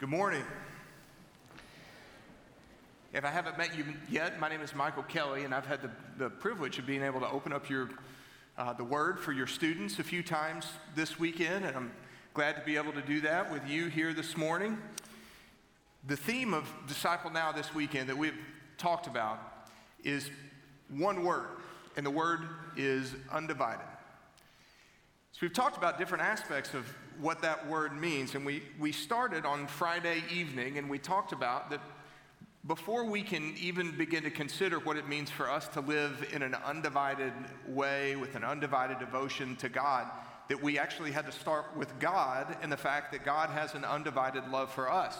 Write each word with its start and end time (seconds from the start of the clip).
Good 0.00 0.08
morning. 0.08 0.44
If 3.12 3.22
I 3.22 3.28
haven't 3.28 3.58
met 3.58 3.76
you 3.76 3.84
yet, 4.08 4.40
my 4.40 4.48
name 4.48 4.62
is 4.62 4.74
Michael 4.74 5.02
Kelly, 5.02 5.44
and 5.44 5.54
I've 5.54 5.66
had 5.66 5.82
the, 5.82 5.90
the 6.16 6.30
privilege 6.30 6.78
of 6.78 6.86
being 6.86 7.02
able 7.02 7.20
to 7.20 7.28
open 7.28 7.52
up 7.52 7.68
your, 7.68 7.90
uh, 8.56 8.72
the 8.72 8.82
Word 8.82 9.20
for 9.20 9.32
your 9.32 9.46
students 9.46 9.98
a 9.98 10.02
few 10.02 10.22
times 10.22 10.68
this 10.94 11.18
weekend, 11.18 11.66
and 11.66 11.76
I'm 11.76 11.92
glad 12.32 12.56
to 12.56 12.62
be 12.62 12.78
able 12.78 12.92
to 12.92 13.02
do 13.02 13.20
that 13.20 13.52
with 13.52 13.68
you 13.68 13.88
here 13.88 14.14
this 14.14 14.38
morning. 14.38 14.78
The 16.06 16.16
theme 16.16 16.54
of 16.54 16.66
Disciple 16.88 17.30
Now 17.30 17.52
this 17.52 17.74
weekend 17.74 18.08
that 18.08 18.16
we've 18.16 18.32
talked 18.78 19.06
about 19.06 19.68
is 20.02 20.30
one 20.88 21.24
word, 21.24 21.48
and 21.98 22.06
the 22.06 22.10
word 22.10 22.40
is 22.74 23.14
undivided. 23.30 23.84
So, 25.32 25.40
we've 25.42 25.52
talked 25.52 25.76
about 25.76 25.98
different 25.98 26.24
aspects 26.24 26.72
of 26.72 26.86
what 27.20 27.42
that 27.42 27.68
word 27.68 27.98
means, 27.98 28.34
and 28.34 28.44
we, 28.44 28.62
we 28.78 28.92
started 28.92 29.44
on 29.44 29.66
Friday 29.66 30.22
evening, 30.32 30.78
and 30.78 30.88
we 30.88 30.98
talked 30.98 31.32
about 31.32 31.70
that 31.70 31.80
before 32.66 33.04
we 33.04 33.22
can 33.22 33.54
even 33.58 33.96
begin 33.96 34.22
to 34.22 34.30
consider 34.30 34.78
what 34.80 34.96
it 34.96 35.08
means 35.08 35.30
for 35.30 35.50
us 35.50 35.66
to 35.68 35.80
live 35.80 36.28
in 36.32 36.42
an 36.42 36.54
undivided 36.54 37.32
way 37.66 38.16
with 38.16 38.34
an 38.34 38.44
undivided 38.44 38.98
devotion 38.98 39.56
to 39.56 39.68
God, 39.68 40.06
that 40.48 40.62
we 40.62 40.78
actually 40.78 41.10
had 41.10 41.24
to 41.26 41.32
start 41.32 41.76
with 41.76 41.98
God 41.98 42.56
and 42.60 42.70
the 42.70 42.76
fact 42.76 43.12
that 43.12 43.24
God 43.24 43.50
has 43.50 43.74
an 43.74 43.84
undivided 43.84 44.48
love 44.50 44.70
for 44.72 44.90
us. 44.90 45.16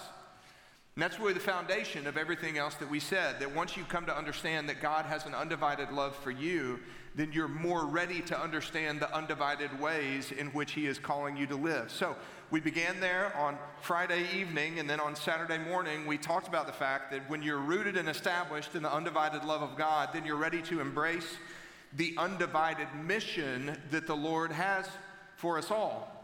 And 0.96 1.02
that's 1.02 1.20
really 1.20 1.34
the 1.34 1.40
foundation 1.40 2.06
of 2.06 2.16
everything 2.16 2.58
else 2.58 2.74
that 2.76 2.90
we 2.90 3.00
said. 3.00 3.38
That 3.40 3.54
once 3.54 3.76
you 3.76 3.84
come 3.84 4.06
to 4.06 4.16
understand 4.16 4.68
that 4.68 4.82
God 4.82 5.06
has 5.06 5.24
an 5.24 5.34
undivided 5.34 5.92
love 5.92 6.16
for 6.16 6.30
you, 6.30 6.80
then 7.14 7.32
you're 7.32 7.48
more 7.48 7.86
ready 7.86 8.20
to 8.22 8.40
understand 8.40 9.00
the 9.00 9.14
undivided 9.14 9.80
ways 9.80 10.32
in 10.32 10.48
which 10.48 10.72
He 10.72 10.86
is 10.86 10.98
calling 10.98 11.36
you 11.36 11.46
to 11.46 11.56
live. 11.56 11.90
So 11.90 12.16
we 12.50 12.60
began 12.60 13.00
there 13.00 13.34
on 13.36 13.56
Friday 13.80 14.26
evening, 14.34 14.78
and 14.78 14.90
then 14.90 15.00
on 15.00 15.14
Saturday 15.14 15.58
morning, 15.58 16.06
we 16.06 16.18
talked 16.18 16.48
about 16.48 16.66
the 16.66 16.72
fact 16.72 17.12
that 17.12 17.28
when 17.30 17.42
you're 17.42 17.58
rooted 17.58 17.96
and 17.96 18.08
established 18.08 18.74
in 18.74 18.82
the 18.82 18.92
undivided 18.92 19.44
love 19.44 19.62
of 19.62 19.76
God, 19.76 20.10
then 20.12 20.24
you're 20.24 20.36
ready 20.36 20.60
to 20.62 20.80
embrace 20.80 21.36
the 21.96 22.14
undivided 22.18 22.88
mission 23.04 23.76
that 23.90 24.06
the 24.06 24.14
Lord 24.14 24.52
has 24.52 24.86
for 25.36 25.58
us 25.58 25.70
all. 25.70 26.19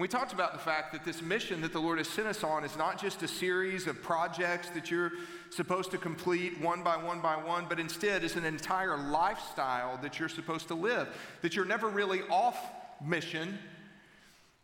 We 0.00 0.08
talked 0.08 0.32
about 0.32 0.54
the 0.54 0.58
fact 0.58 0.94
that 0.94 1.04
this 1.04 1.20
mission 1.20 1.60
that 1.60 1.74
the 1.74 1.78
Lord 1.78 1.98
has 1.98 2.08
sent 2.08 2.26
us 2.26 2.42
on 2.42 2.64
is 2.64 2.74
not 2.74 2.98
just 2.98 3.22
a 3.22 3.28
series 3.28 3.86
of 3.86 4.00
projects 4.00 4.70
that 4.70 4.90
you're 4.90 5.12
supposed 5.50 5.90
to 5.90 5.98
complete 5.98 6.58
one 6.58 6.82
by 6.82 6.96
one 6.96 7.20
by 7.20 7.36
one, 7.36 7.66
but 7.68 7.78
instead 7.78 8.24
is 8.24 8.34
an 8.34 8.46
entire 8.46 8.96
lifestyle 8.96 9.98
that 9.98 10.18
you're 10.18 10.30
supposed 10.30 10.68
to 10.68 10.74
live. 10.74 11.06
That 11.42 11.54
you're 11.54 11.66
never 11.66 11.86
really 11.90 12.22
off 12.30 12.56
mission 13.04 13.58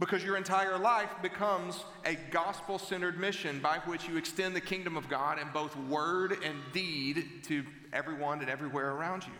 because 0.00 0.24
your 0.24 0.38
entire 0.38 0.78
life 0.78 1.10
becomes 1.20 1.84
a 2.06 2.14
gospel 2.30 2.78
centered 2.78 3.20
mission 3.20 3.60
by 3.60 3.80
which 3.84 4.08
you 4.08 4.16
extend 4.16 4.56
the 4.56 4.60
kingdom 4.62 4.96
of 4.96 5.06
God 5.10 5.38
in 5.38 5.48
both 5.52 5.76
word 5.76 6.38
and 6.42 6.56
deed 6.72 7.44
to 7.44 7.62
everyone 7.92 8.40
and 8.40 8.48
everywhere 8.48 8.92
around 8.92 9.26
you. 9.26 9.34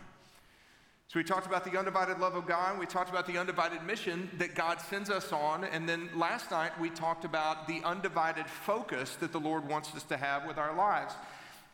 So 1.09 1.19
we 1.19 1.23
talked 1.23 1.47
about 1.47 1.63
the 1.63 1.79
undivided 1.79 2.19
love 2.19 2.35
of 2.35 2.45
God. 2.45 2.77
We 2.77 2.85
talked 2.85 3.09
about 3.09 3.27
the 3.27 3.37
undivided 3.37 3.81
mission 3.83 4.29
that 4.39 4.55
God 4.55 4.81
sends 4.81 5.09
us 5.09 5.31
on. 5.31 5.63
And 5.63 5.87
then 5.87 6.09
last 6.13 6.51
night 6.51 6.77
we 6.81 6.89
talked 6.89 7.23
about 7.23 7.65
the 7.65 7.81
undivided 7.85 8.45
focus 8.45 9.15
that 9.21 9.31
the 9.31 9.39
Lord 9.39 9.65
wants 9.69 9.95
us 9.95 10.03
to 10.03 10.17
have 10.17 10.45
with 10.45 10.57
our 10.57 10.75
lives. 10.75 11.13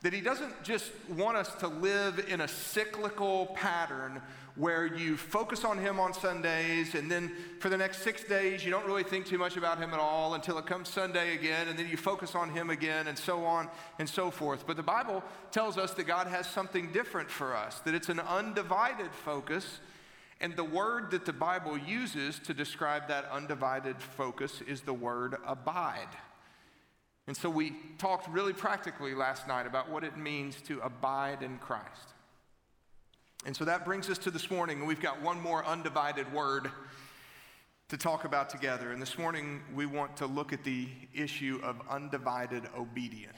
That 0.03 0.13
He 0.13 0.21
doesn't 0.21 0.63
just 0.63 0.91
want 1.09 1.37
us 1.37 1.53
to 1.55 1.67
live 1.67 2.25
in 2.29 2.41
a 2.41 2.47
cyclical 2.47 3.47
pattern 3.55 4.21
where 4.55 4.85
you 4.85 5.17
focus 5.17 5.63
on 5.63 5.77
Him 5.77 5.99
on 5.99 6.13
Sundays 6.13 6.93
and 6.93 7.09
then 7.09 7.31
for 7.59 7.69
the 7.69 7.77
next 7.77 8.03
six 8.03 8.23
days 8.23 8.63
you 8.63 8.69
don't 8.69 8.85
really 8.85 9.03
think 9.03 9.25
too 9.25 9.37
much 9.37 9.57
about 9.57 9.79
Him 9.79 9.93
at 9.93 9.99
all 9.99 10.35
until 10.35 10.57
it 10.59 10.65
comes 10.65 10.89
Sunday 10.89 11.33
again 11.33 11.67
and 11.67 11.79
then 11.79 11.87
you 11.87 11.97
focus 11.97 12.35
on 12.35 12.51
Him 12.51 12.69
again 12.69 13.07
and 13.07 13.17
so 13.17 13.45
on 13.45 13.67
and 13.97 14.07
so 14.07 14.29
forth. 14.29 14.67
But 14.67 14.77
the 14.77 14.83
Bible 14.83 15.23
tells 15.51 15.77
us 15.77 15.93
that 15.93 16.03
God 16.03 16.27
has 16.27 16.47
something 16.47 16.91
different 16.91 17.31
for 17.31 17.55
us, 17.55 17.79
that 17.79 17.95
it's 17.95 18.09
an 18.09 18.19
undivided 18.19 19.11
focus. 19.11 19.80
And 20.39 20.55
the 20.55 20.63
word 20.63 21.11
that 21.11 21.25
the 21.25 21.33
Bible 21.33 21.77
uses 21.77 22.37
to 22.39 22.53
describe 22.53 23.08
that 23.08 23.30
undivided 23.31 24.02
focus 24.02 24.61
is 24.67 24.81
the 24.81 24.93
word 24.93 25.37
abide. 25.47 26.09
And 27.28 27.38
so 27.38 27.50
we 27.50 27.73
talked 27.98 28.28
really 28.28 28.54
practically 28.54 29.16
last 29.16 29.48
night 29.48 29.66
about 29.66 29.89
what 29.89 30.04
it 30.04 30.17
means 30.17 30.58
to 30.67 30.80
abide 30.82 31.42
in 31.42 31.58
Christ. 31.58 32.14
And 33.45 33.56
so 33.56 33.66
that 33.66 33.86
brings 33.86 34.10
us 34.10 34.17
to 34.20 34.32
this 34.32 34.50
morning, 34.50 34.80
and 34.80 34.88
we've 34.88 35.02
got 35.02 35.22
one 35.22 35.39
more 35.39 35.66
undivided 35.66 36.32
word 36.34 36.70
to 37.89 37.98
talk 37.98 38.26
about 38.26 38.50
together. 38.50 38.92
And 38.92 39.02
this 39.02 39.17
morning 39.17 39.61
we 39.73 39.86
want 39.86 40.17
to 40.17 40.26
look 40.26 40.54
at 40.54 40.64
the 40.64 40.88
issue 41.14 41.60
of 41.64 41.78
undivided 41.89 42.64
obedience. 42.78 43.38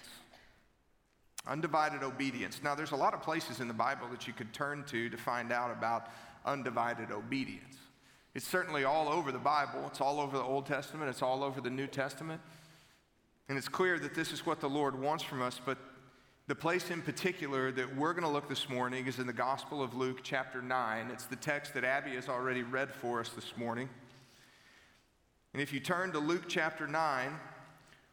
Undivided 1.47 2.03
obedience. 2.03 2.62
Now, 2.63 2.73
there's 2.73 2.91
a 2.91 2.96
lot 2.96 3.13
of 3.13 3.22
places 3.22 3.59
in 3.59 3.67
the 3.67 3.73
Bible 3.73 4.07
that 4.09 4.28
you 4.28 4.34
could 4.34 4.52
turn 4.53 4.84
to 4.85 5.09
to 5.09 5.17
find 5.17 5.52
out 5.52 5.72
about 5.72 6.07
undivided 6.44 7.12
obedience. 7.12 7.78
It's 8.34 8.47
certainly 8.47 8.84
all 8.84 9.09
over 9.09 9.31
the 9.31 9.38
Bible, 9.40 9.84
it's 9.88 10.02
all 10.02 10.19
over 10.19 10.38
the 10.38 10.44
Old 10.44 10.66
Testament, 10.66 11.09
it's 11.09 11.22
all 11.22 11.44
over 11.44 11.62
the 11.62 11.69
New 11.69 11.88
Testament. 11.88 12.41
And 13.47 13.57
it's 13.57 13.69
clear 13.69 14.00
that 14.00 14.16
this 14.16 14.31
is 14.31 14.45
what 14.45 14.59
the 14.59 14.69
Lord 14.69 15.00
wants 15.00 15.23
from 15.23 15.41
us, 15.41 15.61
but 15.63 15.78
the 16.47 16.56
place 16.56 16.89
in 16.89 17.01
particular 17.01 17.72
that 17.72 17.95
we're 17.95 18.13
going 18.13 18.23
to 18.23 18.29
look 18.29 18.50
this 18.50 18.69
morning 18.69 19.07
is 19.07 19.19
in 19.19 19.28
the 19.28 19.33
Gospel 19.33 19.81
of 19.83 19.95
Luke, 19.95 20.19
chapter 20.23 20.61
9. 20.61 21.09
It's 21.11 21.25
the 21.25 21.35
text 21.35 21.73
that 21.73 21.84
Abby 21.84 22.11
has 22.11 22.29
already 22.29 22.63
read 22.63 22.91
for 22.91 23.19
us 23.19 23.29
this 23.29 23.53
morning. 23.57 23.89
And 25.53 25.61
if 25.61 25.73
you 25.73 25.79
turn 25.79 26.11
to 26.11 26.19
Luke 26.19 26.45
chapter 26.47 26.88
9, 26.88 27.31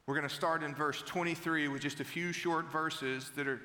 we're 0.07 0.15
going 0.15 0.29
to 0.29 0.35
start 0.35 0.63
in 0.63 0.75
verse 0.75 1.03
23 1.03 1.69
with 1.69 1.83
just 1.83 2.01
a 2.01 2.05
few 2.05 2.33
short 2.33 2.71
verses 2.71 3.31
that 3.37 3.47
are 3.47 3.61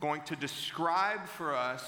going 0.00 0.22
to 0.22 0.36
describe 0.36 1.26
for 1.26 1.54
us 1.54 1.82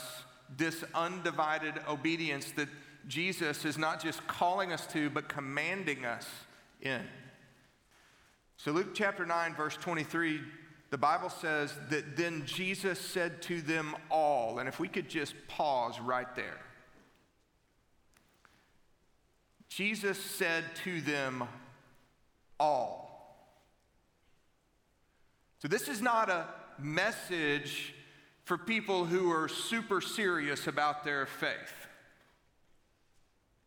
this 0.56 0.84
undivided 0.94 1.74
obedience 1.88 2.52
that 2.52 2.68
Jesus 3.06 3.64
is 3.64 3.76
not 3.76 4.02
just 4.02 4.26
calling 4.26 4.72
us 4.72 4.86
to, 4.88 5.10
but 5.10 5.28
commanding 5.28 6.04
us 6.04 6.26
in. 6.80 7.02
So, 8.58 8.72
Luke 8.72 8.92
chapter 8.92 9.24
9, 9.24 9.54
verse 9.54 9.76
23, 9.76 10.40
the 10.90 10.98
Bible 10.98 11.30
says 11.30 11.72
that 11.90 12.16
then 12.16 12.44
Jesus 12.44 12.98
said 12.98 13.40
to 13.42 13.62
them 13.62 13.94
all, 14.10 14.58
and 14.58 14.68
if 14.68 14.80
we 14.80 14.88
could 14.88 15.08
just 15.08 15.34
pause 15.46 16.00
right 16.00 16.34
there. 16.34 16.58
Jesus 19.68 20.18
said 20.18 20.64
to 20.82 21.00
them 21.00 21.44
all. 22.58 23.54
So, 25.62 25.68
this 25.68 25.86
is 25.86 26.02
not 26.02 26.28
a 26.28 26.48
message 26.80 27.94
for 28.44 28.58
people 28.58 29.04
who 29.04 29.30
are 29.30 29.46
super 29.46 30.00
serious 30.00 30.66
about 30.66 31.04
their 31.04 31.26
faith. 31.26 31.86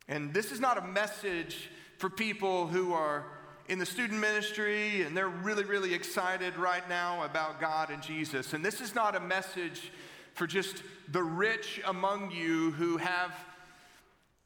And 0.10 0.34
this 0.34 0.52
is 0.52 0.60
not 0.60 0.78
a 0.78 0.82
message 0.82 1.70
for 1.98 2.10
people 2.10 2.68
who 2.68 2.92
are 2.92 3.26
in 3.72 3.80
the 3.80 3.86
student 3.86 4.20
ministry 4.20 5.04
and 5.04 5.16
they're 5.16 5.30
really, 5.30 5.64
really 5.64 5.94
excited 5.94 6.58
right 6.58 6.90
now 6.90 7.24
about 7.24 7.62
God 7.62 7.90
and 7.90 8.04
Jesus. 8.04 8.52
And 8.52 8.66
this 8.66 8.82
is 8.82 8.94
not 8.94 9.16
a 9.16 9.20
message 9.22 9.94
for 10.34 10.46
just 10.46 10.84
the 11.08 11.24
rich 11.24 11.80
among 11.86 12.32
you 12.32 12.72
who 12.72 12.98
have 12.98 13.32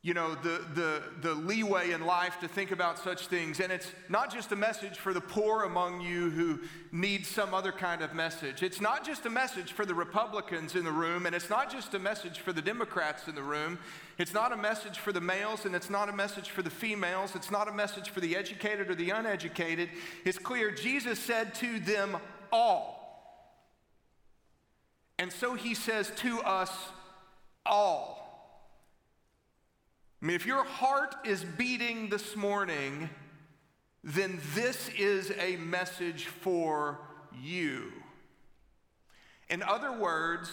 you 0.05 0.13
know, 0.13 0.35
the, 0.35 0.63
the, 0.75 1.01
the 1.21 1.33
leeway 1.33 1.89
in 1.89 2.05
life 2.05 2.39
to 2.39 2.47
think 2.47 2.69
about 2.69 2.99
such 2.99 3.25
things. 3.25 3.59
And 3.59 3.71
it's 3.71 3.91
not 4.07 4.31
just 4.31 4.51
a 4.51 4.55
message 4.55 4.99
for 4.99 5.15
the 5.15 5.19
poor 5.19 5.63
among 5.63 5.99
you 5.99 6.29
who 6.29 6.59
need 6.91 7.25
some 7.25 7.55
other 7.55 7.71
kind 7.71 8.03
of 8.03 8.13
message. 8.13 8.61
It's 8.61 8.79
not 8.79 9.03
just 9.03 9.25
a 9.25 9.31
message 9.31 9.71
for 9.71 9.83
the 9.83 9.95
Republicans 9.95 10.75
in 10.75 10.85
the 10.85 10.91
room, 10.91 11.25
and 11.25 11.33
it's 11.33 11.49
not 11.49 11.71
just 11.71 11.95
a 11.95 11.99
message 11.99 12.37
for 12.37 12.53
the 12.53 12.61
Democrats 12.61 13.27
in 13.27 13.33
the 13.33 13.41
room. 13.41 13.79
It's 14.19 14.31
not 14.31 14.51
a 14.51 14.55
message 14.55 14.99
for 14.99 15.11
the 15.11 15.21
males, 15.21 15.65
and 15.65 15.73
it's 15.73 15.89
not 15.89 16.07
a 16.07 16.13
message 16.13 16.51
for 16.51 16.61
the 16.61 16.69
females. 16.69 17.33
It's 17.33 17.49
not 17.49 17.67
a 17.67 17.73
message 17.73 18.11
for 18.11 18.19
the 18.19 18.35
educated 18.35 18.91
or 18.91 18.95
the 18.95 19.09
uneducated. 19.09 19.89
It's 20.23 20.37
clear 20.37 20.69
Jesus 20.69 21.17
said 21.17 21.55
to 21.55 21.79
them 21.79 22.15
all. 22.51 23.41
And 25.17 25.33
so 25.33 25.55
he 25.55 25.73
says 25.73 26.11
to 26.17 26.41
us 26.41 26.71
all. 27.65 28.24
I 30.21 30.25
mean, 30.25 30.35
if 30.35 30.45
your 30.45 30.63
heart 30.63 31.15
is 31.25 31.43
beating 31.43 32.09
this 32.09 32.35
morning, 32.35 33.09
then 34.03 34.39
this 34.53 34.89
is 34.97 35.31
a 35.39 35.57
message 35.57 36.25
for 36.25 36.99
you. 37.41 37.91
In 39.49 39.61
other 39.61 39.91
words, 39.91 40.49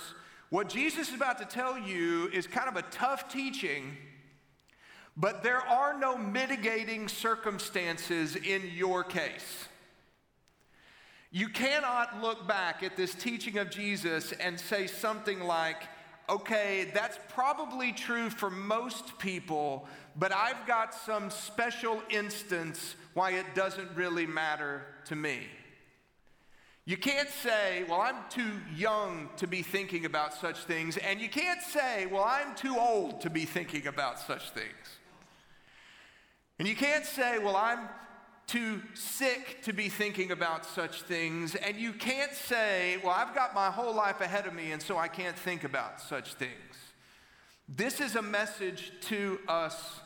what 0.50 0.68
Jesus 0.68 1.08
is 1.08 1.14
about 1.14 1.38
to 1.38 1.44
tell 1.44 1.78
you 1.78 2.28
is 2.28 2.46
kind 2.46 2.68
of 2.68 2.76
a 2.76 2.82
tough 2.90 3.28
teaching, 3.32 3.96
but 5.16 5.42
there 5.42 5.60
are 5.60 5.98
no 5.98 6.16
mitigating 6.16 7.08
circumstances 7.08 8.36
in 8.36 8.70
your 8.74 9.04
case. 9.04 9.68
You 11.30 11.48
cannot 11.48 12.20
look 12.20 12.46
back 12.46 12.82
at 12.82 12.96
this 12.96 13.14
teaching 13.14 13.56
of 13.56 13.70
Jesus 13.70 14.32
and 14.32 14.60
say 14.60 14.86
something 14.86 15.40
like, 15.40 15.84
okay, 16.28 16.90
that's 16.94 17.18
probably 17.28 17.92
true 17.92 18.30
for 18.30 18.50
most 18.50 19.18
people, 19.18 19.86
but 20.16 20.32
I've 20.32 20.66
got 20.66 20.94
some 20.94 21.30
special 21.30 22.02
instance 22.10 22.94
why 23.14 23.32
it 23.32 23.54
doesn't 23.54 23.94
really 23.96 24.26
matter 24.26 24.82
to 25.06 25.16
me. 25.16 25.46
You 26.84 26.96
can't 26.96 27.28
say, 27.28 27.84
well, 27.88 28.00
I'm 28.00 28.16
too 28.28 28.60
young 28.74 29.28
to 29.36 29.46
be 29.46 29.62
thinking 29.62 30.04
about 30.04 30.34
such 30.34 30.64
things. 30.64 30.96
And 30.96 31.20
you 31.20 31.28
can't 31.28 31.62
say, 31.62 32.06
well, 32.06 32.24
I'm 32.24 32.56
too 32.56 32.76
old 32.76 33.20
to 33.20 33.30
be 33.30 33.44
thinking 33.44 33.86
about 33.86 34.18
such 34.18 34.50
things. 34.50 34.98
And 36.58 36.66
you 36.66 36.74
can't 36.74 37.04
say, 37.04 37.38
well, 37.38 37.56
I'm 37.56 37.88
too 38.46 38.82
sick 38.94 39.62
to 39.62 39.72
be 39.72 39.88
thinking 39.88 40.30
about 40.30 40.64
such 40.64 41.02
things. 41.02 41.54
And 41.54 41.76
you 41.76 41.92
can't 41.92 42.32
say, 42.32 42.98
well, 43.02 43.14
I've 43.16 43.34
got 43.34 43.54
my 43.54 43.70
whole 43.70 43.94
life 43.94 44.20
ahead 44.20 44.46
of 44.46 44.54
me, 44.54 44.72
and 44.72 44.82
so 44.82 44.98
I 44.98 45.08
can't 45.08 45.36
think 45.36 45.64
about 45.64 46.00
such 46.00 46.34
things. 46.34 46.52
This 47.68 48.00
is 48.00 48.16
a 48.16 48.22
message 48.22 48.92
to 49.02 49.38
us 49.48 50.00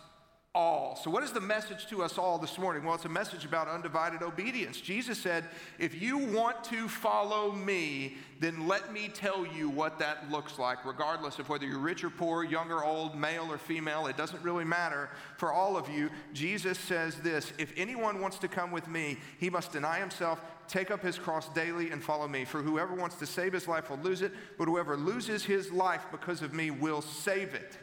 all. 0.56 0.96
So, 0.96 1.10
what 1.10 1.22
is 1.22 1.32
the 1.32 1.40
message 1.40 1.86
to 1.88 2.02
us 2.02 2.16
all 2.16 2.38
this 2.38 2.56
morning? 2.56 2.82
Well, 2.82 2.94
it's 2.94 3.04
a 3.04 3.10
message 3.10 3.44
about 3.44 3.68
undivided 3.68 4.22
obedience. 4.22 4.80
Jesus 4.80 5.18
said, 5.18 5.44
If 5.78 6.00
you 6.00 6.16
want 6.16 6.64
to 6.64 6.88
follow 6.88 7.52
me, 7.52 8.16
then 8.40 8.66
let 8.66 8.90
me 8.90 9.08
tell 9.08 9.46
you 9.46 9.68
what 9.68 9.98
that 9.98 10.30
looks 10.30 10.58
like, 10.58 10.84
regardless 10.86 11.38
of 11.38 11.50
whether 11.50 11.66
you're 11.66 11.78
rich 11.78 12.02
or 12.02 12.10
poor, 12.10 12.42
young 12.42 12.72
or 12.72 12.82
old, 12.82 13.14
male 13.14 13.52
or 13.52 13.58
female. 13.58 14.06
It 14.06 14.16
doesn't 14.16 14.42
really 14.42 14.64
matter 14.64 15.10
for 15.36 15.52
all 15.52 15.76
of 15.76 15.90
you. 15.90 16.08
Jesus 16.32 16.78
says 16.78 17.16
this 17.16 17.52
If 17.58 17.74
anyone 17.76 18.22
wants 18.22 18.38
to 18.38 18.48
come 18.48 18.72
with 18.72 18.88
me, 18.88 19.18
he 19.38 19.50
must 19.50 19.72
deny 19.72 19.98
himself, 19.98 20.40
take 20.68 20.90
up 20.90 21.02
his 21.02 21.18
cross 21.18 21.50
daily, 21.50 21.90
and 21.90 22.02
follow 22.02 22.26
me. 22.26 22.46
For 22.46 22.62
whoever 22.62 22.94
wants 22.94 23.16
to 23.16 23.26
save 23.26 23.52
his 23.52 23.68
life 23.68 23.90
will 23.90 23.98
lose 23.98 24.22
it, 24.22 24.32
but 24.56 24.68
whoever 24.68 24.96
loses 24.96 25.44
his 25.44 25.70
life 25.70 26.06
because 26.10 26.40
of 26.40 26.54
me 26.54 26.70
will 26.70 27.02
save 27.02 27.52
it. 27.52 27.76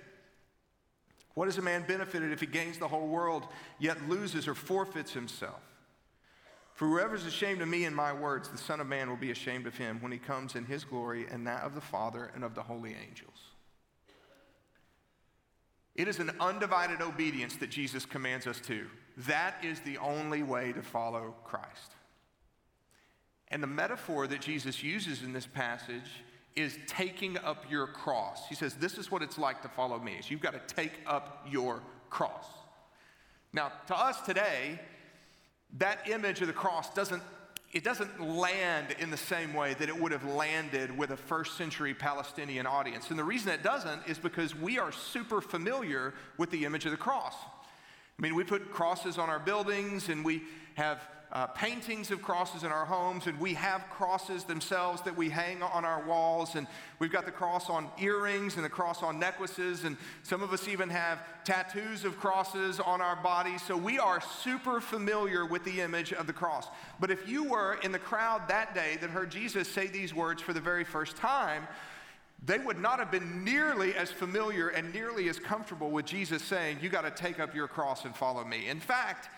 What 1.34 1.48
is 1.48 1.58
a 1.58 1.62
man 1.62 1.84
benefited 1.88 2.32
if 2.32 2.40
he 2.40 2.46
gains 2.46 2.78
the 2.78 2.88
whole 2.88 3.08
world, 3.08 3.48
yet 3.80 4.08
loses 4.08 4.48
or 4.48 4.54
forfeits 4.54 5.14
himself? 5.14 5.62
For 6.74 6.88
whoever 6.88 7.16
is 7.16 7.26
ashamed 7.26 7.62
of 7.62 7.68
me 7.68 7.86
and 7.86 7.96
my 7.96 8.14
words, 8.14 8.50
the 8.50 8.58
Son 8.58 8.80
of 8.80 8.88
Man 8.88 9.10
will 9.10 9.18
be 9.18 9.32
ashamed 9.32 9.68
of 9.68 9.78
him 9.78 10.02
when 10.02 10.12
he 10.12 10.18
comes 10.18 10.56
in 10.56 10.66
his 10.66 10.84
glory 10.84 11.26
and 11.30 11.46
that 11.48 11.64
of 11.64 11.76
the 11.76 11.82
Father 11.82 12.32
and 12.34 12.44
of 12.44 12.56
the 12.56 12.64
holy 12.64 12.96
angels. 12.96 13.38
It 15.96 16.08
is 16.08 16.20
an 16.20 16.32
undivided 16.40 17.02
obedience 17.02 17.56
that 17.58 17.70
Jesus 17.70 18.06
commands 18.06 18.48
us 18.48 18.60
to. 18.62 18.88
That 19.18 19.56
is 19.64 19.80
the 19.82 20.00
only 20.00 20.42
way 20.42 20.74
to 20.74 20.82
follow 20.82 21.36
Christ. 21.44 21.94
And 23.50 23.62
the 23.62 23.68
metaphor 23.68 24.26
that 24.26 24.42
Jesus 24.42 24.82
uses 24.82 25.22
in 25.22 25.34
this 25.34 25.46
passage 25.46 26.24
is 26.56 26.78
taking 26.88 27.38
up 27.40 27.66
your 27.70 27.88
cross. 27.88 28.48
He 28.48 28.56
says, 28.56 28.76
This 28.76 28.98
is 28.98 29.12
what 29.12 29.22
it's 29.22 29.38
like 29.38 29.62
to 29.64 29.70
follow 29.70 30.00
me. 30.00 30.14
Is 30.20 30.30
you've 30.30 30.42
got 30.42 30.54
to 30.54 30.76
take 30.76 30.94
up 31.08 31.46
your 31.50 31.82
cross. 32.10 32.46
Now, 33.54 33.72
to 33.88 33.96
us 33.96 34.22
today, 34.22 34.80
that 35.78 36.08
image 36.10 36.42
of 36.42 36.48
the 36.48 36.54
cross 36.54 36.94
doesn't 36.94 37.22
it 37.74 37.84
doesn't 37.84 38.22
land 38.22 38.96
in 39.00 39.10
the 39.10 39.18
same 39.18 39.52
way 39.52 39.74
that 39.74 39.90
it 39.90 40.00
would 40.00 40.12
have 40.12 40.24
landed 40.24 40.96
with 40.96 41.10
a 41.10 41.18
first 41.18 41.58
century 41.58 41.96
Palestinian 41.96 42.68
audience. 42.68 43.10
And 43.10 43.18
the 43.18 43.24
reason 43.24 43.52
it 43.52 43.64
doesn't 43.64 44.02
is 44.08 44.20
because 44.20 44.56
we 44.56 44.78
are 44.78 44.92
super 44.92 45.42
familiar 45.42 46.14
with 46.38 46.52
the 46.52 46.66
image 46.66 46.86
of 46.86 46.92
the 46.92 46.98
cross. 46.98 47.34
I 48.18 48.22
mean, 48.22 48.36
we 48.36 48.44
put 48.44 48.72
crosses 48.72 49.18
on 49.18 49.28
our 49.28 49.40
buildings 49.40 50.10
and 50.10 50.24
we 50.24 50.44
have 50.76 51.00
uh, 51.34 51.48
paintings 51.48 52.12
of 52.12 52.22
crosses 52.22 52.64
in 52.64 52.72
our 52.72 52.86
homes, 52.86 53.26
and 53.26 53.40
we 53.40 53.56
have 53.56 53.90
crosses 53.90 54.44
themselves 54.44 55.02
that 55.02 55.18
we 55.18 55.30
hang 55.30 55.64
on 55.64 55.84
our 55.84 56.06
walls. 56.06 56.54
And 56.54 56.68
we've 57.00 57.12
got 57.12 57.26
the 57.26 57.32
cross 57.32 57.72
on 57.72 57.90
earrings 58.00 58.56
and 58.56 58.64
the 58.64 58.70
cross 58.70 59.02
on 59.02 59.18
necklaces, 59.18 59.84
and 59.84 59.98
some 60.22 60.44
of 60.44 60.54
us 60.54 60.68
even 60.68 60.90
have 60.90 61.24
tattoos 61.44 62.06
of 62.06 62.20
crosses 62.20 62.80
on 62.80 63.02
our 63.02 63.16
bodies. 63.16 63.64
So 63.64 63.76
we 63.76 63.98
are 63.98 64.22
super 64.22 64.80
familiar 64.80 65.44
with 65.44 65.64
the 65.64 65.82
image 65.82 66.14
of 66.14 66.28
the 66.28 66.34
cross. 66.34 66.68
But 67.00 67.10
if 67.10 67.28
you 67.28 67.46
were 67.46 67.80
in 67.82 67.92
the 67.92 68.00
crowd 68.00 68.48
that 68.50 68.76
day 68.76 69.00
that 69.02 69.10
heard 69.10 69.32
Jesus 69.32 69.68
say 69.68 69.88
these 69.88 70.14
words 70.14 70.40
for 70.40 70.54
the 70.54 70.62
very 70.62 70.84
first 70.84 71.18
time, 71.18 71.68
they 72.46 72.60
would 72.60 72.80
not 72.80 73.00
have 73.00 73.10
been 73.10 73.44
nearly 73.44 73.96
as 73.96 74.12
familiar 74.12 74.68
and 74.68 74.94
nearly 74.94 75.30
as 75.30 75.40
comfortable 75.40 75.90
with 75.90 76.06
Jesus 76.06 76.44
saying, 76.44 76.78
You 76.80 76.90
got 76.90 77.04
to 77.04 77.12
take 77.12 77.40
up 77.40 77.56
your 77.56 77.68
cross 77.68 78.06
and 78.06 78.16
follow 78.16 78.44
me. 78.44 78.68
In 78.68 78.80
fact, 78.80 79.30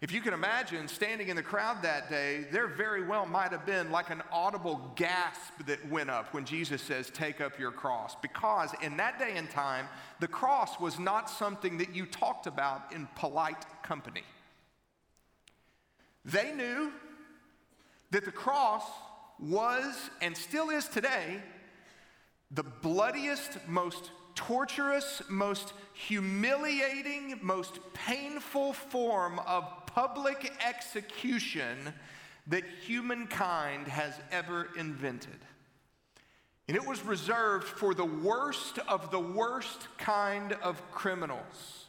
if 0.00 0.12
you 0.12 0.20
can 0.20 0.34
imagine 0.34 0.88
standing 0.88 1.28
in 1.28 1.36
the 1.36 1.42
crowd 1.42 1.82
that 1.82 2.10
day, 2.10 2.46
there 2.50 2.66
very 2.66 3.06
well 3.06 3.26
might 3.26 3.52
have 3.52 3.64
been 3.64 3.90
like 3.90 4.10
an 4.10 4.22
audible 4.30 4.92
gasp 4.96 5.52
that 5.66 5.88
went 5.88 6.10
up 6.10 6.34
when 6.34 6.44
Jesus 6.44 6.82
says, 6.82 7.10
Take 7.10 7.40
up 7.40 7.58
your 7.58 7.70
cross. 7.70 8.16
Because 8.20 8.74
in 8.82 8.96
that 8.98 9.18
day 9.18 9.32
and 9.36 9.48
time, 9.48 9.86
the 10.20 10.28
cross 10.28 10.78
was 10.80 10.98
not 10.98 11.30
something 11.30 11.78
that 11.78 11.94
you 11.94 12.06
talked 12.06 12.46
about 12.46 12.92
in 12.92 13.08
polite 13.14 13.64
company. 13.82 14.24
They 16.24 16.52
knew 16.52 16.92
that 18.10 18.24
the 18.24 18.32
cross 18.32 18.84
was 19.38 20.10
and 20.20 20.36
still 20.36 20.70
is 20.70 20.86
today 20.86 21.42
the 22.50 22.62
bloodiest, 22.62 23.58
most 23.66 24.10
torturous, 24.34 25.22
most 25.28 25.72
humiliating, 25.92 27.38
most 27.42 27.78
painful 27.94 28.72
form 28.72 29.38
of 29.40 29.83
public 29.94 30.52
execution 30.66 31.94
that 32.48 32.64
humankind 32.84 33.86
has 33.86 34.12
ever 34.32 34.68
invented. 34.76 35.38
And 36.66 36.76
it 36.76 36.84
was 36.84 37.04
reserved 37.04 37.68
for 37.68 37.94
the 37.94 38.04
worst 38.04 38.78
of 38.88 39.10
the 39.10 39.20
worst 39.20 39.86
kind 39.98 40.52
of 40.54 40.82
criminals. 40.90 41.86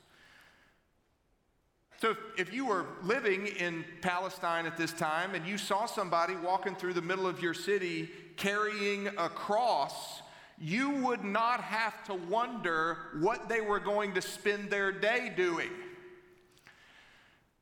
So, 1.98 2.12
if, 2.12 2.18
if, 2.38 2.54
you 2.54 2.68
were 2.68 2.86
living 3.04 3.48
in 3.48 3.86
Palestine 4.02 4.66
at 4.66 4.78
this 4.78 4.92
time 4.92 5.34
and 5.34 5.48
you 5.48 5.58
saw 5.58 5.86
somebody 5.86 6.36
walking 6.36 6.76
through 6.76 6.94
the 6.94 7.02
middle 7.02 7.26
of 7.26 7.42
your 7.42 7.54
city 7.54 8.10
carrying 8.36 9.08
a 9.18 9.30
cross, 9.30 10.22
you 10.60 10.90
would 10.90 11.24
not 11.24 11.62
have 11.62 12.04
to 12.04 12.14
wonder 12.14 12.98
what 13.20 13.48
they 13.48 13.62
were 13.62 13.80
going 13.80 14.14
to 14.14 14.22
spend 14.22 14.70
their 14.70 14.92
day 14.92 15.34
doing. 15.36 15.70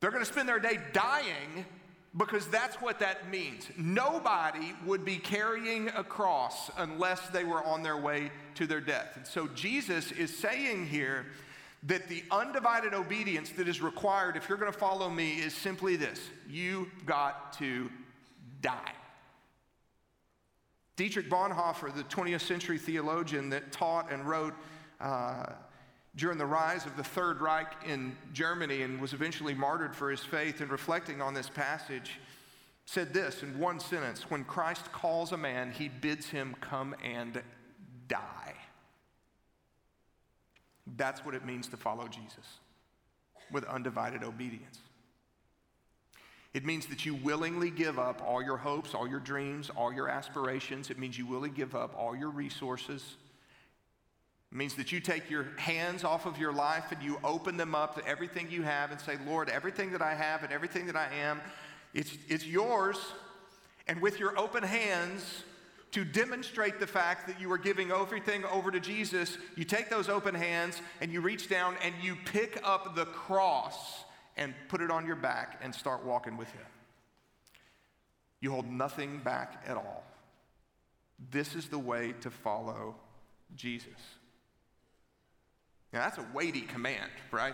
They're 0.03 0.11
going 0.11 0.25
to 0.25 0.29
spend 0.29 0.49
their 0.49 0.59
day 0.59 0.79
dying 0.91 1.65
because 2.17 2.45
that's 2.47 2.75
what 2.81 2.99
that 2.99 3.29
means. 3.31 3.69
Nobody 3.77 4.73
would 4.85 5.05
be 5.05 5.15
carrying 5.15 5.87
a 5.95 6.03
cross 6.03 6.69
unless 6.75 7.29
they 7.29 7.45
were 7.45 7.63
on 7.63 7.83
their 7.83 7.95
way 7.95 8.29
to 8.55 8.67
their 8.67 8.81
death. 8.81 9.15
And 9.15 9.25
so 9.25 9.47
Jesus 9.55 10.11
is 10.11 10.37
saying 10.37 10.87
here 10.87 11.27
that 11.83 12.09
the 12.09 12.21
undivided 12.31 12.93
obedience 12.93 13.51
that 13.51 13.69
is 13.69 13.81
required 13.81 14.35
if 14.35 14.49
you're 14.49 14.57
going 14.57 14.73
to 14.73 14.77
follow 14.77 15.09
me 15.09 15.35
is 15.35 15.53
simply 15.53 15.95
this 15.95 16.19
you 16.49 16.91
got 17.05 17.53
to 17.59 17.89
die. 18.61 18.91
Dietrich 20.97 21.29
Bonhoeffer, 21.29 21.95
the 21.95 22.03
20th 22.03 22.41
century 22.41 22.77
theologian 22.77 23.49
that 23.51 23.71
taught 23.71 24.11
and 24.11 24.27
wrote 24.27 24.53
uh, 24.99 25.45
during 26.15 26.37
the 26.37 26.45
rise 26.45 26.85
of 26.85 26.95
the 26.95 27.03
Third 27.03 27.41
Reich 27.41 27.71
in 27.87 28.15
Germany 28.33 28.83
and 28.83 29.01
was 29.01 29.13
eventually 29.13 29.53
martyred 29.53 29.95
for 29.95 30.11
his 30.11 30.19
faith, 30.19 30.61
and 30.61 30.69
reflecting 30.69 31.21
on 31.21 31.33
this 31.33 31.49
passage, 31.49 32.19
said 32.85 33.13
this 33.13 33.41
in 33.41 33.57
one 33.57 33.79
sentence 33.79 34.29
When 34.29 34.43
Christ 34.43 34.91
calls 34.91 35.31
a 35.31 35.37
man, 35.37 35.71
he 35.71 35.89
bids 35.89 36.27
him 36.27 36.55
come 36.61 36.95
and 37.03 37.41
die. 38.07 38.53
That's 40.97 41.25
what 41.25 41.33
it 41.33 41.45
means 41.45 41.67
to 41.69 41.77
follow 41.77 42.07
Jesus 42.07 42.59
with 43.51 43.63
undivided 43.65 44.23
obedience. 44.23 44.79
It 46.53 46.65
means 46.65 46.85
that 46.87 47.03
you 47.05 47.15
willingly 47.15 47.71
give 47.71 47.97
up 47.97 48.21
all 48.23 48.43
your 48.43 48.57
hopes, 48.57 48.93
all 48.93 49.07
your 49.07 49.19
dreams, 49.19 49.71
all 49.75 49.91
your 49.91 50.07
aspirations. 50.07 50.91
It 50.91 50.99
means 50.99 51.17
you 51.17 51.25
willingly 51.25 51.49
give 51.49 51.73
up 51.73 51.95
all 51.97 52.15
your 52.15 52.29
resources 52.29 53.15
it 54.53 54.57
means 54.57 54.75
that 54.75 54.91
you 54.91 54.99
take 54.99 55.31
your 55.31 55.47
hands 55.57 56.03
off 56.03 56.27
of 56.27 56.37
your 56.37 56.53
life 56.53 56.91
and 56.91 57.01
you 57.01 57.17
open 57.23 57.57
them 57.57 57.73
up 57.73 57.95
to 57.95 58.07
everything 58.07 58.51
you 58.51 58.61
have 58.61 58.91
and 58.91 59.01
say, 59.01 59.17
Lord, 59.25 59.49
everything 59.49 59.93
that 59.93 60.01
I 60.03 60.13
have 60.13 60.43
and 60.43 60.53
everything 60.53 60.85
that 60.85 60.95
I 60.95 61.07
am, 61.11 61.41
it's, 61.95 62.15
it's 62.29 62.45
yours. 62.45 62.97
And 63.87 63.99
with 63.99 64.19
your 64.19 64.37
open 64.37 64.61
hands, 64.61 65.43
to 65.93 66.05
demonstrate 66.05 66.79
the 66.79 66.85
fact 66.85 67.25
that 67.27 67.41
you 67.41 67.51
are 67.51 67.57
giving 67.57 67.89
everything 67.91 68.45
over 68.45 68.69
to 68.69 68.79
Jesus, 68.79 69.39
you 69.55 69.63
take 69.63 69.89
those 69.89 70.07
open 70.07 70.35
hands 70.35 70.79
and 71.01 71.11
you 71.11 71.21
reach 71.21 71.49
down 71.49 71.75
and 71.83 71.95
you 72.03 72.15
pick 72.25 72.59
up 72.63 72.95
the 72.95 73.05
cross 73.05 74.03
and 74.37 74.53
put 74.69 74.81
it 74.81 74.91
on 74.91 75.07
your 75.07 75.15
back 75.15 75.59
and 75.63 75.73
start 75.73 76.05
walking 76.05 76.37
with 76.37 76.51
Him. 76.51 76.65
You 78.39 78.51
hold 78.51 78.69
nothing 78.71 79.17
back 79.17 79.63
at 79.67 79.77
all. 79.77 80.03
This 81.31 81.55
is 81.55 81.69
the 81.69 81.79
way 81.79 82.13
to 82.21 82.29
follow 82.29 82.95
Jesus. 83.55 83.89
Now, 85.93 85.99
that's 85.99 86.17
a 86.17 86.25
weighty 86.33 86.61
command, 86.61 87.11
right? 87.31 87.53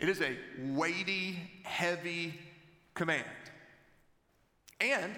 It 0.00 0.08
is 0.08 0.20
a 0.20 0.36
weighty, 0.72 1.38
heavy 1.62 2.34
command. 2.94 3.24
And 4.80 5.14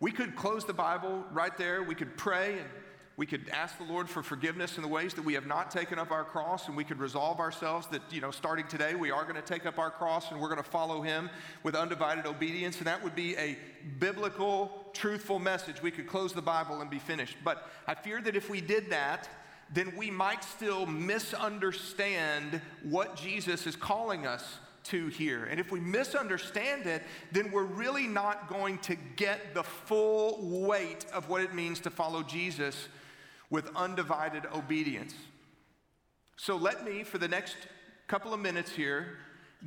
we 0.00 0.10
could 0.10 0.34
close 0.34 0.64
the 0.64 0.72
Bible 0.72 1.24
right 1.30 1.56
there. 1.58 1.82
We 1.82 1.94
could 1.94 2.16
pray 2.16 2.58
and 2.58 2.68
We 3.16 3.26
could 3.26 3.48
ask 3.50 3.78
the 3.78 3.84
Lord 3.84 4.10
for 4.10 4.24
forgiveness 4.24 4.76
in 4.76 4.82
the 4.82 4.88
ways 4.88 5.14
that 5.14 5.24
we 5.24 5.34
have 5.34 5.46
not 5.46 5.70
taken 5.70 6.00
up 6.00 6.10
our 6.10 6.24
cross, 6.24 6.66
and 6.66 6.76
we 6.76 6.82
could 6.82 6.98
resolve 6.98 7.38
ourselves 7.38 7.86
that, 7.88 8.02
you 8.10 8.20
know, 8.20 8.32
starting 8.32 8.66
today, 8.66 8.96
we 8.96 9.12
are 9.12 9.22
going 9.22 9.36
to 9.36 9.42
take 9.42 9.66
up 9.66 9.78
our 9.78 9.90
cross 9.90 10.32
and 10.32 10.40
we're 10.40 10.48
going 10.48 10.62
to 10.62 10.68
follow 10.68 11.00
Him 11.00 11.30
with 11.62 11.76
undivided 11.76 12.26
obedience. 12.26 12.78
And 12.78 12.88
that 12.88 13.02
would 13.04 13.14
be 13.14 13.36
a 13.36 13.56
biblical, 14.00 14.88
truthful 14.92 15.38
message. 15.38 15.80
We 15.80 15.92
could 15.92 16.08
close 16.08 16.32
the 16.32 16.42
Bible 16.42 16.80
and 16.80 16.90
be 16.90 16.98
finished. 16.98 17.36
But 17.44 17.68
I 17.86 17.94
fear 17.94 18.20
that 18.20 18.34
if 18.34 18.50
we 18.50 18.60
did 18.60 18.90
that, 18.90 19.28
then 19.74 19.92
we 19.96 20.10
might 20.10 20.44
still 20.44 20.86
misunderstand 20.86 22.60
what 22.82 23.16
Jesus 23.16 23.66
is 23.66 23.74
calling 23.74 24.26
us 24.26 24.58
to 24.84 25.08
here. 25.08 25.44
And 25.44 25.58
if 25.58 25.72
we 25.72 25.80
misunderstand 25.80 26.86
it, 26.86 27.02
then 27.32 27.50
we're 27.50 27.64
really 27.64 28.06
not 28.06 28.48
going 28.48 28.78
to 28.78 28.96
get 29.16 29.52
the 29.52 29.64
full 29.64 30.38
weight 30.66 31.04
of 31.12 31.28
what 31.28 31.42
it 31.42 31.54
means 31.54 31.80
to 31.80 31.90
follow 31.90 32.22
Jesus 32.22 32.88
with 33.50 33.68
undivided 33.74 34.44
obedience. 34.54 35.14
So 36.36 36.56
let 36.56 36.84
me, 36.84 37.02
for 37.02 37.18
the 37.18 37.28
next 37.28 37.56
couple 38.06 38.32
of 38.32 38.40
minutes 38.40 38.70
here, 38.70 39.18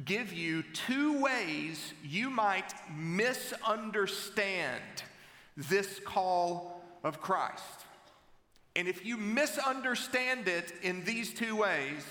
give 0.05 0.31
you 0.31 0.63
two 0.73 1.21
ways 1.21 1.93
you 2.03 2.29
might 2.29 2.73
misunderstand 2.95 4.83
this 5.55 5.99
call 6.05 6.83
of 7.03 7.19
Christ. 7.19 7.86
And 8.77 8.87
if 8.87 9.03
you 9.03 9.17
misunderstand 9.17 10.47
it 10.47 10.71
in 10.83 11.03
these 11.03 11.33
two 11.33 11.55
ways, 11.55 12.05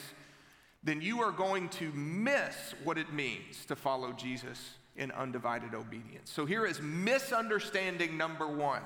then 0.82 1.00
you 1.00 1.22
are 1.22 1.30
going 1.30 1.68
to 1.68 1.92
miss 1.92 2.74
what 2.82 2.98
it 2.98 3.12
means 3.12 3.64
to 3.66 3.76
follow 3.76 4.12
Jesus 4.12 4.74
in 4.96 5.12
undivided 5.12 5.74
obedience. 5.74 6.28
So 6.28 6.44
here 6.44 6.66
is 6.66 6.82
misunderstanding 6.82 8.18
number 8.18 8.48
one. 8.48 8.82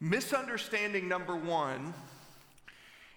Misunderstanding 0.00 1.08
number 1.08 1.36
one 1.36 1.92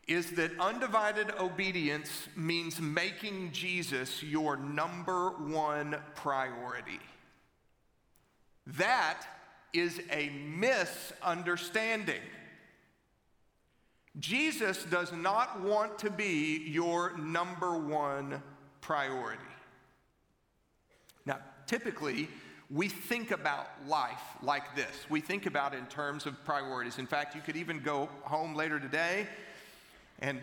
is 0.06 0.32
that 0.32 0.52
undivided 0.60 1.32
obedience 1.40 2.28
means 2.36 2.82
making 2.82 3.54
Jesus 3.54 4.22
your 4.22 4.58
number 4.58 5.30
one 5.30 5.96
priority. 6.16 7.00
That 8.66 9.22
is 9.72 10.02
a 10.12 10.30
misunderstanding. 10.30 12.22
Jesus 14.20 14.84
does 14.86 15.12
not 15.12 15.62
want 15.62 16.00
to 16.00 16.10
be 16.10 16.64
your 16.68 17.16
number 17.18 17.78
one 17.78 18.42
priority. 18.82 19.42
Now, 21.26 21.40
typically, 21.68 22.30
we 22.70 22.90
think 22.90 23.32
about 23.32 23.68
life 23.88 24.22
like 24.42 24.76
this. 24.76 25.06
We 25.10 25.22
think 25.22 25.46
about 25.46 25.74
it 25.74 25.78
in 25.78 25.86
terms 25.86 26.26
of 26.26 26.44
priorities. 26.44 26.98
In 26.98 27.08
fact, 27.08 27.36
you 27.36 27.42
could 27.42 27.56
even 27.56 27.80
go 27.80 28.10
home 28.24 28.56
later 28.56 28.80
today 28.80 29.28
and 30.20 30.40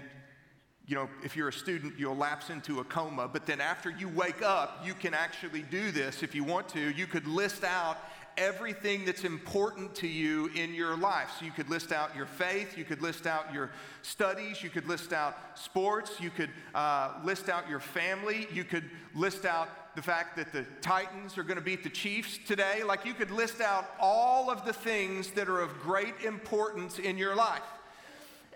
you 0.86 0.94
know, 0.94 1.08
if 1.22 1.34
you're 1.34 1.48
a 1.48 1.52
student, 1.52 1.94
you'll 1.98 2.16
lapse 2.16 2.50
into 2.50 2.80
a 2.80 2.84
coma, 2.84 3.26
but 3.26 3.46
then 3.46 3.58
after 3.58 3.88
you 3.90 4.06
wake 4.08 4.42
up, 4.42 4.82
you 4.84 4.92
can 4.92 5.14
actually 5.14 5.62
do 5.62 5.90
this 5.90 6.22
if 6.22 6.34
you 6.34 6.44
want 6.44 6.68
to. 6.68 6.90
You 6.90 7.06
could 7.06 7.26
list 7.26 7.64
out 7.64 7.96
everything 8.36 9.04
that's 9.04 9.24
important 9.24 9.94
to 9.96 10.06
you 10.06 10.50
in 10.54 10.74
your 10.74 10.96
life. 10.96 11.30
So 11.38 11.44
you 11.44 11.52
could 11.52 11.70
list 11.70 11.92
out 11.92 12.14
your 12.16 12.26
faith, 12.26 12.76
you 12.76 12.84
could 12.84 13.02
list 13.02 13.26
out 13.26 13.52
your 13.52 13.70
studies, 14.02 14.62
you 14.62 14.70
could 14.70 14.86
list 14.86 15.12
out 15.12 15.36
sports, 15.54 16.20
you 16.20 16.30
could 16.30 16.50
uh, 16.74 17.14
list 17.24 17.48
out 17.48 17.68
your 17.68 17.80
family, 17.80 18.46
you 18.52 18.64
could 18.64 18.84
list 19.14 19.44
out 19.44 19.68
the 19.96 20.02
fact 20.02 20.36
that 20.36 20.52
the 20.52 20.64
Titans 20.80 21.38
are 21.38 21.44
going 21.44 21.58
to 21.58 21.64
beat 21.64 21.84
the 21.84 21.90
Chiefs 21.90 22.38
today. 22.46 22.82
Like 22.82 23.04
you 23.04 23.14
could 23.14 23.30
list 23.30 23.60
out 23.60 23.86
all 24.00 24.50
of 24.50 24.64
the 24.64 24.72
things 24.72 25.30
that 25.32 25.48
are 25.48 25.60
of 25.60 25.80
great 25.80 26.14
importance 26.24 26.98
in 26.98 27.16
your 27.16 27.36
life. 27.36 27.62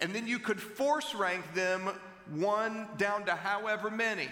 And 0.01 0.15
then 0.15 0.27
you 0.27 0.39
could 0.39 0.61
force 0.61 1.15
rank 1.15 1.55
them 1.55 1.91
one 2.31 2.89
down 2.97 3.25
to 3.27 3.35
however 3.35 3.91
many. 3.91 4.29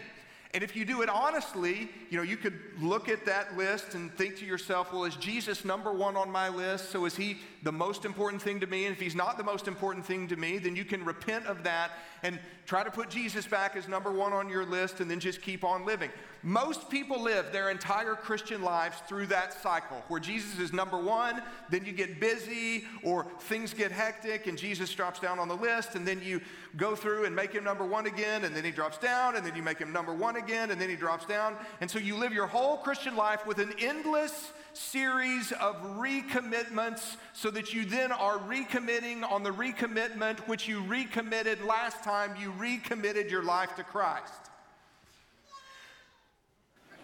And 0.57 0.65
if 0.65 0.75
you 0.75 0.87
do 0.87 1.03
it 1.03 1.11
honestly, 1.11 1.91
you 2.09 2.17
know, 2.17 2.23
you 2.23 2.39
could 2.39 2.59
look 2.81 3.11
at 3.11 3.27
that 3.27 3.59
list 3.59 3.95
and 3.95 4.11
think 4.17 4.39
to 4.39 4.47
yourself, 4.47 4.91
well, 4.91 5.05
is 5.05 5.15
Jesus 5.17 5.67
number 5.67 5.93
one 5.93 6.17
on 6.17 6.31
my 6.31 6.49
list? 6.49 6.93
So 6.93 7.05
is 7.05 7.15
he 7.15 7.37
the 7.67 7.73
most 7.73 8.05
important 8.05 8.41
thing 8.41 8.61
to 8.61 8.67
me? 8.69 8.87
And 8.87 8.95
if 8.95 9.01
he's 9.01 9.17
not 9.17 9.37
the 9.37 9.43
most 9.43 9.67
important 9.67 10.07
thing 10.07 10.29
to 10.29 10.37
me, 10.37 10.59
then 10.59 10.77
you 10.77 10.85
can 10.85 11.05
repent 11.05 11.47
of 11.47 11.65
that 11.65 11.91
and 12.23 12.39
try 12.65 12.85
to 12.85 12.93
put 12.93 13.11
Jesus 13.11 13.45
back 13.45 13.75
as 13.75 13.89
number 13.89 14.13
one 14.13 14.33
on 14.33 14.49
your 14.49 14.65
list 14.65 15.01
and 15.01 15.11
then 15.11 15.19
just 15.19 15.43
keep 15.43 15.65
on 15.65 15.85
living. 15.85 16.11
Most 16.45 16.89
people 16.91 17.21
live 17.21 17.51
their 17.51 17.71
entire 17.71 18.15
Christian 18.15 18.63
lives 18.63 18.99
through 19.09 19.27
that 19.27 19.53
cycle 19.53 20.01
where 20.07 20.21
Jesus 20.21 20.61
is 20.61 20.73
number 20.73 20.97
one, 20.97 21.43
then 21.69 21.85
you 21.85 21.91
get 21.91 22.21
busy 22.21 22.85
or 23.03 23.27
things 23.41 23.75
get 23.75 23.91
hectic 23.91 24.47
and 24.47 24.57
Jesus 24.57 24.95
drops 24.95 25.19
down 25.19 25.41
on 25.41 25.49
the 25.49 25.57
list, 25.57 25.97
and 25.97 26.07
then 26.07 26.23
you 26.23 26.41
go 26.77 26.95
through 26.95 27.25
and 27.25 27.35
make 27.35 27.53
him 27.53 27.65
number 27.65 27.85
one 27.85 28.07
again, 28.07 28.45
and 28.45 28.55
then 28.55 28.63
he 28.63 28.71
drops 28.71 28.99
down, 28.99 29.35
and 29.35 29.45
then 29.45 29.57
you 29.57 29.63
make 29.63 29.79
him 29.79 29.93
number 29.93 30.15
one 30.15 30.37
again, 30.37 30.71
and 30.71 30.81
then 30.81 30.89
he 30.89 30.95
drops 30.95 31.27
down. 31.27 31.57
And 31.81 31.91
so 31.91 31.99
you 31.99 32.17
live 32.17 32.33
your 32.33 32.47
whole 32.47 32.77
Christian 32.77 33.17
life 33.17 33.45
with 33.45 33.59
an 33.59 33.73
endless 33.81 34.53
series 34.77 35.53
of 35.53 35.77
recommitments 35.99 37.17
so 37.33 37.51
that 37.51 37.73
you 37.73 37.85
then 37.85 38.13
are 38.13 38.39
recommitting 38.39 39.29
on 39.29 39.43
the 39.43 39.51
recommitment 39.51 40.39
which 40.47 40.69
you 40.69 40.83
recommitted 40.83 41.63
last 41.63 42.05
time 42.05 42.35
you 42.39 42.53
recommitted 42.53 43.31
your 43.31 43.43
life 43.43 43.75
to 43.77 43.83
Christ. 43.83 44.33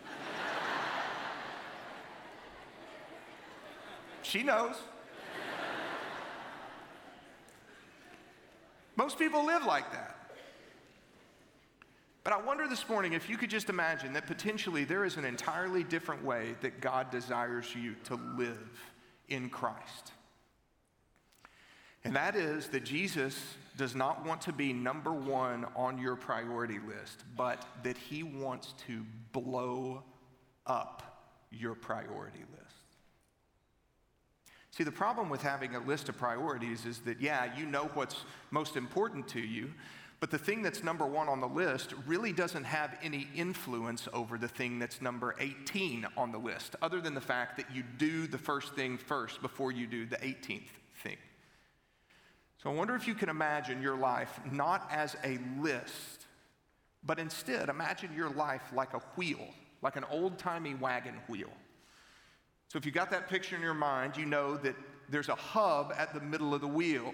She 4.22 4.42
knows. 4.42 4.76
Most 8.96 9.18
people 9.18 9.44
live 9.44 9.64
like 9.64 9.90
that. 9.92 10.21
But 12.24 12.32
I 12.32 12.40
wonder 12.40 12.68
this 12.68 12.88
morning 12.88 13.14
if 13.14 13.28
you 13.28 13.36
could 13.36 13.50
just 13.50 13.68
imagine 13.68 14.12
that 14.12 14.26
potentially 14.26 14.84
there 14.84 15.04
is 15.04 15.16
an 15.16 15.24
entirely 15.24 15.82
different 15.82 16.24
way 16.24 16.54
that 16.60 16.80
God 16.80 17.10
desires 17.10 17.74
you 17.74 17.96
to 18.04 18.14
live 18.36 18.80
in 19.28 19.48
Christ. 19.48 20.12
And 22.04 22.14
that 22.14 22.36
is 22.36 22.68
that 22.68 22.84
Jesus 22.84 23.40
does 23.76 23.94
not 23.94 24.24
want 24.24 24.40
to 24.42 24.52
be 24.52 24.72
number 24.72 25.12
one 25.12 25.66
on 25.74 25.98
your 25.98 26.14
priority 26.14 26.78
list, 26.86 27.24
but 27.36 27.64
that 27.82 27.96
he 27.96 28.22
wants 28.22 28.74
to 28.86 29.04
blow 29.32 30.02
up 30.66 31.02
your 31.50 31.74
priority 31.74 32.44
list. 32.52 32.62
See, 34.70 34.84
the 34.84 34.92
problem 34.92 35.28
with 35.28 35.42
having 35.42 35.74
a 35.74 35.80
list 35.80 36.08
of 36.08 36.16
priorities 36.16 36.86
is 36.86 37.00
that, 37.00 37.20
yeah, 37.20 37.56
you 37.58 37.66
know 37.66 37.90
what's 37.94 38.24
most 38.50 38.76
important 38.76 39.28
to 39.28 39.40
you, 39.40 39.70
but 40.22 40.30
the 40.30 40.38
thing 40.38 40.62
that's 40.62 40.84
number 40.84 41.04
one 41.04 41.28
on 41.28 41.40
the 41.40 41.48
list 41.48 41.94
really 42.06 42.32
doesn't 42.32 42.62
have 42.62 42.96
any 43.02 43.26
influence 43.34 44.06
over 44.12 44.38
the 44.38 44.46
thing 44.46 44.78
that's 44.78 45.02
number 45.02 45.34
18 45.40 46.06
on 46.16 46.30
the 46.30 46.38
list, 46.38 46.76
other 46.80 47.00
than 47.00 47.12
the 47.12 47.20
fact 47.20 47.56
that 47.56 47.66
you 47.74 47.82
do 47.98 48.28
the 48.28 48.38
first 48.38 48.72
thing 48.74 48.96
first 48.96 49.42
before 49.42 49.72
you 49.72 49.84
do 49.84 50.06
the 50.06 50.18
18th 50.18 50.70
thing. 51.02 51.16
So 52.62 52.70
I 52.70 52.72
wonder 52.72 52.94
if 52.94 53.08
you 53.08 53.14
can 53.14 53.30
imagine 53.30 53.82
your 53.82 53.96
life 53.96 54.38
not 54.52 54.88
as 54.92 55.16
a 55.24 55.40
list, 55.60 56.26
but 57.02 57.18
instead 57.18 57.68
imagine 57.68 58.14
your 58.16 58.30
life 58.30 58.62
like 58.72 58.94
a 58.94 59.00
wheel, 59.16 59.48
like 59.82 59.96
an 59.96 60.04
old 60.08 60.38
timey 60.38 60.76
wagon 60.76 61.16
wheel. 61.28 61.50
So 62.68 62.78
if 62.78 62.86
you 62.86 62.92
got 62.92 63.10
that 63.10 63.28
picture 63.28 63.56
in 63.56 63.62
your 63.62 63.74
mind, 63.74 64.16
you 64.16 64.26
know 64.26 64.56
that 64.58 64.76
there's 65.08 65.30
a 65.30 65.34
hub 65.34 65.92
at 65.98 66.14
the 66.14 66.20
middle 66.20 66.54
of 66.54 66.60
the 66.60 66.68
wheel. 66.68 67.12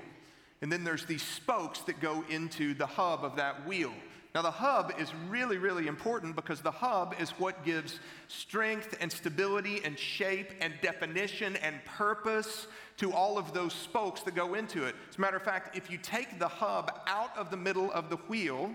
And 0.60 0.72
then 0.72 0.84
there's 0.84 1.04
these 1.04 1.22
spokes 1.22 1.80
that 1.82 2.00
go 2.00 2.24
into 2.28 2.74
the 2.74 2.86
hub 2.86 3.24
of 3.24 3.36
that 3.36 3.66
wheel. 3.66 3.92
Now, 4.34 4.42
the 4.42 4.50
hub 4.50 4.92
is 4.98 5.12
really, 5.28 5.56
really 5.56 5.86
important 5.86 6.36
because 6.36 6.60
the 6.60 6.70
hub 6.70 7.14
is 7.18 7.30
what 7.30 7.64
gives 7.64 7.98
strength 8.28 8.96
and 9.00 9.10
stability 9.10 9.80
and 9.84 9.98
shape 9.98 10.52
and 10.60 10.74
definition 10.82 11.56
and 11.56 11.82
purpose 11.84 12.66
to 12.98 13.12
all 13.12 13.38
of 13.38 13.54
those 13.54 13.72
spokes 13.72 14.22
that 14.22 14.34
go 14.34 14.54
into 14.54 14.84
it. 14.84 14.94
As 15.08 15.16
a 15.16 15.20
matter 15.20 15.36
of 15.36 15.42
fact, 15.42 15.76
if 15.76 15.90
you 15.90 15.98
take 15.98 16.38
the 16.38 16.48
hub 16.48 17.00
out 17.06 17.36
of 17.36 17.50
the 17.50 17.56
middle 17.56 17.90
of 17.92 18.10
the 18.10 18.16
wheel, 18.16 18.70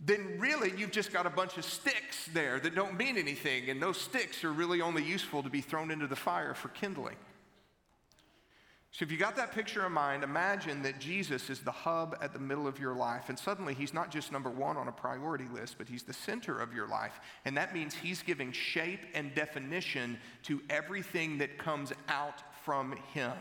then 0.00 0.36
really 0.38 0.72
you've 0.76 0.90
just 0.90 1.12
got 1.12 1.26
a 1.26 1.30
bunch 1.30 1.56
of 1.56 1.64
sticks 1.64 2.26
there 2.32 2.58
that 2.60 2.74
don't 2.74 2.98
mean 2.98 3.16
anything, 3.16 3.70
and 3.70 3.80
those 3.80 3.98
sticks 3.98 4.42
are 4.42 4.52
really 4.52 4.80
only 4.80 5.02
useful 5.02 5.42
to 5.42 5.48
be 5.48 5.60
thrown 5.60 5.90
into 5.90 6.06
the 6.06 6.16
fire 6.16 6.54
for 6.54 6.68
kindling. 6.68 7.16
So, 8.94 9.02
if 9.02 9.10
you 9.10 9.18
got 9.18 9.34
that 9.34 9.50
picture 9.50 9.84
in 9.84 9.90
mind, 9.90 10.22
imagine 10.22 10.80
that 10.82 11.00
Jesus 11.00 11.50
is 11.50 11.58
the 11.58 11.72
hub 11.72 12.16
at 12.22 12.32
the 12.32 12.38
middle 12.38 12.68
of 12.68 12.78
your 12.78 12.94
life, 12.94 13.28
and 13.28 13.36
suddenly 13.36 13.74
he's 13.74 13.92
not 13.92 14.08
just 14.08 14.30
number 14.30 14.50
one 14.50 14.76
on 14.76 14.86
a 14.86 14.92
priority 14.92 15.46
list, 15.52 15.78
but 15.78 15.88
he's 15.88 16.04
the 16.04 16.12
center 16.12 16.60
of 16.60 16.72
your 16.72 16.86
life. 16.86 17.18
And 17.44 17.56
that 17.56 17.74
means 17.74 17.92
he's 17.92 18.22
giving 18.22 18.52
shape 18.52 19.00
and 19.12 19.34
definition 19.34 20.16
to 20.44 20.62
everything 20.70 21.38
that 21.38 21.58
comes 21.58 21.92
out 22.06 22.40
from 22.64 22.94
him. 23.12 23.32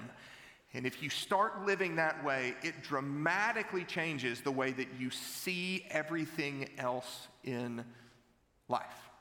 And 0.74 0.88
if 0.88 1.04
you 1.04 1.12
start 1.12 1.68
living 1.68 1.98
that 1.98 2.26
way, 2.26 2.56
it 2.64 2.82
dramatically 2.82 3.84
changes 3.84 4.42
the 4.42 4.52
way 4.52 4.72
that 4.72 4.88
you 4.98 5.12
see 5.12 5.86
everything 5.92 6.68
else 6.80 7.28
in 7.44 7.86
life. 8.70 9.12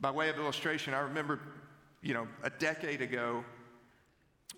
By 0.00 0.12
way 0.12 0.28
of 0.28 0.38
illustration, 0.38 0.94
I 0.94 1.00
remember, 1.00 1.40
you 2.00 2.14
know, 2.14 2.28
a 2.44 2.50
decade 2.50 3.02
ago 3.02 3.44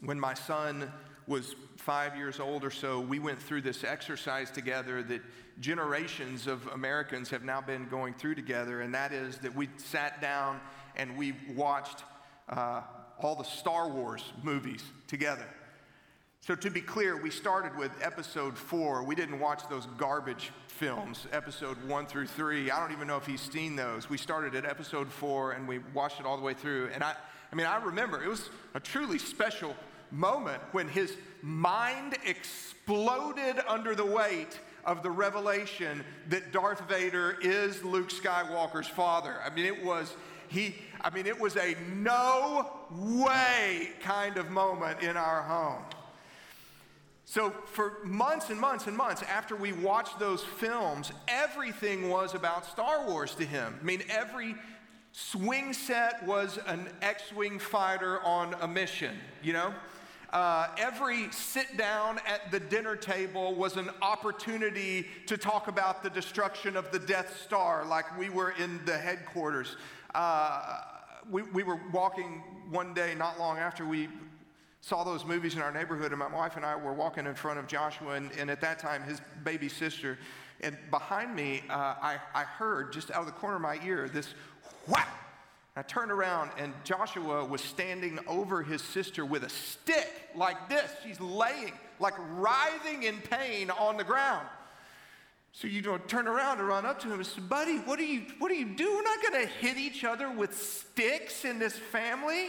when 0.01 0.19
my 0.19 0.35
son 0.35 0.91
was 1.27 1.55
five 1.77 2.17
years 2.17 2.41
old 2.41 2.65
or 2.65 2.71
so, 2.71 3.01
we 3.01 3.19
went 3.19 3.41
through 3.41 3.63
this 3.63 3.85
exercise 3.85 4.51
together 4.51 5.03
that 5.03 5.21
generations 5.61 6.47
of 6.47 6.67
Americans 6.69 7.31
have 7.31 7.45
now 7.45 7.61
been 7.61 7.89
going 7.89 8.15
through 8.15 8.35
together, 8.35 8.81
and 8.81 8.95
that 8.95 9.13
is 9.13 9.39
that 9.39 9.55
we 9.55 9.69
sat 9.77 10.21
down 10.21 10.61
and 10.97 11.17
we 11.17 11.35
watched 11.55 12.05
uh, 12.49 12.83
all 13.21 13.35
the 13.35 13.45
Star 13.45 13.89
Wars 13.89 14.23
movies 14.43 14.83
together. 15.07 15.47
So, 16.41 16.55
to 16.55 16.71
be 16.71 16.81
clear, 16.81 17.21
we 17.21 17.31
started 17.31 17.77
with 17.77 17.91
episode 18.01 18.57
four. 18.57 19.03
We 19.03 19.15
didn't 19.15 19.41
watch 19.41 19.69
those 19.69 19.87
garbage 19.99 20.53
films, 20.69 21.27
episode 21.33 21.77
one 21.87 22.07
through 22.07 22.29
three. 22.29 22.71
I 22.71 22.81
don't 22.81 22.93
even 22.93 23.09
know 23.09 23.17
if 23.17 23.27
he's 23.27 23.41
seen 23.41 23.77
those. 23.77 24.09
We 24.09 24.17
started 24.17 24.55
at 24.55 24.65
episode 24.65 25.11
four 25.11 25.53
and 25.53 25.67
we 25.67 25.81
watched 25.93 26.21
it 26.21 26.27
all 26.27 26.37
the 26.37 26.43
way 26.43 26.55
through. 26.55 26.91
And 26.95 27.03
I, 27.03 27.15
I 27.53 27.57
mean, 27.57 27.67
I 27.67 27.83
remember 27.83 28.23
it 28.23 28.29
was 28.29 28.49
a 28.75 28.81
truly 28.81 29.19
special 29.19 29.75
moment 30.11 30.63
when 30.73 30.89
his 30.89 31.17
mind 31.43 32.17
exploded 32.25 33.57
under 33.69 33.95
the 33.95 34.05
weight 34.05 34.59
of 34.85 35.03
the 35.03 35.11
revelation 35.11 36.05
that 36.29 36.53
Darth 36.53 36.89
Vader 36.89 37.37
is 37.43 37.83
Luke 37.85 38.11
Skywalker's 38.11 38.89
father. 38.89 39.37
I 39.45 39.51
mean, 39.51 39.67
it 39.67 39.85
was 39.85 40.15
he 40.49 40.77
I 41.01 41.11
mean, 41.11 41.27
it 41.27 41.39
was 41.39 41.57
a 41.57 41.77
no 41.95 42.71
way 42.91 43.91
kind 44.03 44.37
of 44.37 44.51
moment 44.51 45.03
in 45.03 45.17
our 45.17 45.43
home. 45.43 45.83
So, 47.25 47.51
for 47.67 47.99
months 48.05 48.49
and 48.49 48.59
months 48.59 48.87
and 48.87 48.97
months 48.97 49.23
after 49.23 49.55
we 49.55 49.73
watched 49.73 50.19
those 50.19 50.43
films, 50.43 51.13
everything 51.29 52.09
was 52.09 52.35
about 52.35 52.65
Star 52.65 53.07
Wars 53.07 53.35
to 53.35 53.45
him. 53.45 53.79
I 53.79 53.85
mean, 53.85 54.03
every 54.09 54.55
swing 55.13 55.75
set 55.75 56.25
was 56.27 56.59
an 56.67 56.89
X 57.03 57.31
Wing 57.33 57.59
fighter 57.59 58.21
on 58.23 58.57
a 58.63 58.67
mission, 58.67 59.15
you 59.43 59.53
know? 59.53 59.75
Uh, 60.31 60.69
every 60.77 61.31
sit 61.33 61.79
down 61.79 62.19
at 62.27 62.51
the 62.51 62.61
dinner 62.61 62.95
table 62.95 63.55
was 63.55 63.77
an 63.77 63.89
opportunity 64.03 65.07
to 65.27 65.39
talk 65.39 65.69
about 65.69 66.03
the 66.03 66.11
destruction 66.11 66.77
of 66.77 66.91
the 66.91 66.99
Death 66.99 67.41
Star, 67.43 67.87
like 67.87 68.19
we 68.19 68.29
were 68.29 68.51
in 68.51 68.79
the 68.85 68.97
headquarters. 68.97 69.77
Uh, 70.15 70.81
we, 71.31 71.43
we 71.43 71.63
were 71.63 71.81
walking 71.93 72.43
one 72.71 72.93
day 72.93 73.15
not 73.15 73.39
long 73.39 73.57
after 73.57 73.87
we 73.87 74.09
saw 74.83 75.03
those 75.03 75.25
movies 75.25 75.55
in 75.55 75.63
our 75.63 75.73
neighborhood, 75.73 76.13
and 76.13 76.19
my 76.19 76.29
wife 76.29 76.57
and 76.57 76.65
I 76.65 76.77
were 76.77 76.93
walking 76.93 77.27
in 77.27 77.35
front 77.35 77.59
of 77.59 77.67
Joshua, 77.67 78.13
and, 78.13 78.31
and 78.33 78.51
at 78.51 78.61
that 78.61 78.79
time, 78.79 79.03
his 79.03 79.21
baby 79.45 79.69
sister. 79.69 80.19
And 80.61 80.77
behind 80.91 81.35
me, 81.35 81.63
uh, 81.71 81.95
I, 82.03 82.19
I 82.35 82.43
heard 82.45 82.93
just 82.93 83.11
out 83.11 83.21
of 83.21 83.27
the 83.27 83.33
corner 83.33 83.57
of 83.57 83.63
my 83.63 83.79
ear 83.85 84.09
this 84.09 84.35
whap. 84.87 85.09
I 85.79 85.83
turned 85.83 86.11
around, 86.11 86.51
and 86.59 86.75
Joshua 86.83 87.45
was 87.45 87.61
standing 87.61 88.19
over 88.27 88.65
his 88.65 88.83
sister 88.83 89.25
with 89.25 89.45
a 89.45 89.49
stick 89.49 90.11
like 90.35 90.69
this. 90.69 90.91
She's 91.05 91.21
laying, 91.21 91.73
like 92.01 92.15
writhing 92.33 93.05
in 93.05 93.19
pain 93.19 93.71
on 93.71 93.97
the 93.97 94.03
ground. 94.03 94.45
So 95.53 95.69
you 95.69 95.81
don't 95.81 96.09
turn 96.09 96.27
around 96.27 96.59
and 96.59 96.67
run 96.67 96.85
up 96.85 96.99
to 97.03 97.07
him 97.07 97.15
and 97.15 97.27
say, 97.27 97.41
Buddy, 97.43 97.77
what 97.79 98.01
are 98.01 98.05
you, 98.05 98.23
what 98.41 98.51
are 98.51 98.57
you 98.57 98.65
doing? 98.65 98.93
We're 98.93 99.03
not 99.03 99.23
going 99.23 99.47
to 99.47 99.53
hit 99.53 99.77
each 99.77 100.03
other 100.03 100.29
with 100.29 100.61
sticks 100.61 101.45
in 101.45 101.61
this 101.61 101.75
family. 101.75 102.49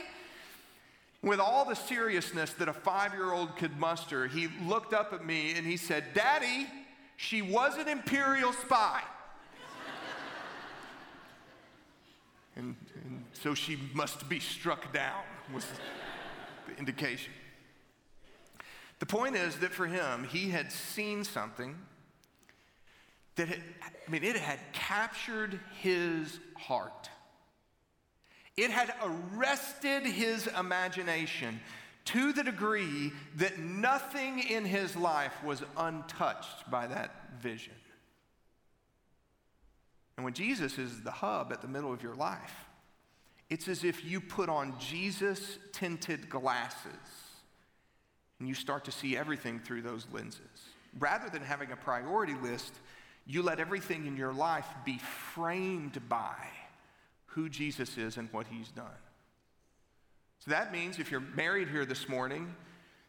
With 1.21 1.39
all 1.39 1.65
the 1.65 1.75
seriousness 1.75 2.53
that 2.53 2.67
a 2.67 2.73
five 2.73 3.13
year 3.13 3.31
old 3.31 3.57
could 3.57 3.77
muster, 3.77 4.25
he 4.25 4.47
looked 4.65 4.93
up 4.93 5.13
at 5.13 5.23
me 5.23 5.53
and 5.55 5.67
he 5.67 5.77
said, 5.77 6.15
Daddy, 6.15 6.65
she 7.15 7.43
was 7.43 7.77
an 7.77 7.87
imperial 7.87 8.53
spy. 8.53 9.03
and 12.55 12.75
so 13.33 13.53
she 13.53 13.77
must 13.93 14.27
be 14.29 14.39
struck 14.39 14.93
down, 14.93 15.23
was 15.53 15.65
the 16.67 16.77
indication. 16.77 17.33
The 18.99 19.05
point 19.05 19.35
is 19.35 19.57
that 19.57 19.71
for 19.71 19.87
him, 19.87 20.25
he 20.25 20.49
had 20.49 20.71
seen 20.71 21.23
something 21.23 21.75
that 23.35 23.47
had, 23.47 23.61
I 23.81 24.11
mean, 24.11 24.23
it 24.23 24.35
had 24.35 24.59
captured 24.73 25.59
his 25.79 26.39
heart. 26.57 27.09
It 28.57 28.71
had 28.71 28.93
arrested 29.01 30.03
his 30.03 30.47
imagination 30.47 31.61
to 32.05 32.33
the 32.33 32.43
degree 32.43 33.13
that 33.35 33.59
nothing 33.59 34.39
in 34.39 34.65
his 34.65 34.95
life 34.95 35.43
was 35.43 35.63
untouched 35.77 36.69
by 36.69 36.87
that 36.87 37.39
vision. 37.39 37.73
And 40.17 40.25
when 40.25 40.33
Jesus 40.33 40.77
is 40.77 41.01
the 41.03 41.11
hub 41.11 41.53
at 41.53 41.61
the 41.61 41.67
middle 41.69 41.93
of 41.93 42.03
your 42.03 42.15
life, 42.15 42.65
it's 43.49 43.67
as 43.67 43.83
if 43.83 44.05
you 44.05 44.21
put 44.21 44.49
on 44.49 44.77
Jesus 44.79 45.57
tinted 45.71 46.29
glasses 46.29 46.91
and 48.39 48.47
you 48.47 48.53
start 48.53 48.85
to 48.85 48.91
see 48.91 49.17
everything 49.17 49.59
through 49.59 49.81
those 49.81 50.07
lenses. 50.11 50.41
Rather 50.97 51.29
than 51.29 51.41
having 51.41 51.71
a 51.71 51.75
priority 51.75 52.35
list, 52.35 52.73
you 53.25 53.41
let 53.41 53.59
everything 53.59 54.05
in 54.05 54.15
your 54.15 54.33
life 54.33 54.67
be 54.85 54.97
framed 55.33 56.07
by 56.07 56.35
who 57.27 57.49
Jesus 57.49 57.97
is 57.97 58.17
and 58.17 58.31
what 58.31 58.47
he's 58.47 58.69
done. 58.69 58.85
So 60.39 60.51
that 60.51 60.71
means 60.71 60.99
if 60.99 61.11
you're 61.11 61.19
married 61.19 61.69
here 61.69 61.85
this 61.85 62.07
morning, 62.07 62.55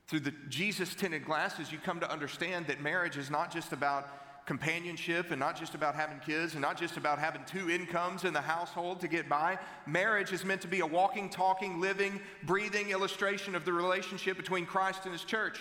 through 0.08 0.20
the 0.20 0.34
Jesus 0.48 0.94
tinted 0.94 1.24
glasses, 1.24 1.70
you 1.70 1.78
come 1.78 2.00
to 2.00 2.10
understand 2.10 2.66
that 2.66 2.82
marriage 2.82 3.16
is 3.16 3.30
not 3.30 3.52
just 3.52 3.72
about 3.72 4.08
companionship 4.50 5.30
and 5.30 5.38
not 5.38 5.56
just 5.56 5.76
about 5.76 5.94
having 5.94 6.18
kids 6.18 6.54
and 6.54 6.60
not 6.60 6.76
just 6.76 6.96
about 6.96 7.20
having 7.20 7.40
two 7.46 7.70
incomes 7.70 8.24
in 8.24 8.32
the 8.32 8.40
household 8.40 8.98
to 8.98 9.06
get 9.06 9.28
by. 9.28 9.56
Marriage 9.86 10.32
is 10.32 10.44
meant 10.44 10.60
to 10.60 10.66
be 10.66 10.80
a 10.80 10.86
walking, 10.86 11.30
talking, 11.30 11.80
living, 11.80 12.20
breathing 12.42 12.90
illustration 12.90 13.54
of 13.54 13.64
the 13.64 13.72
relationship 13.72 14.36
between 14.36 14.66
Christ 14.66 15.04
and 15.04 15.12
his 15.12 15.22
church. 15.22 15.60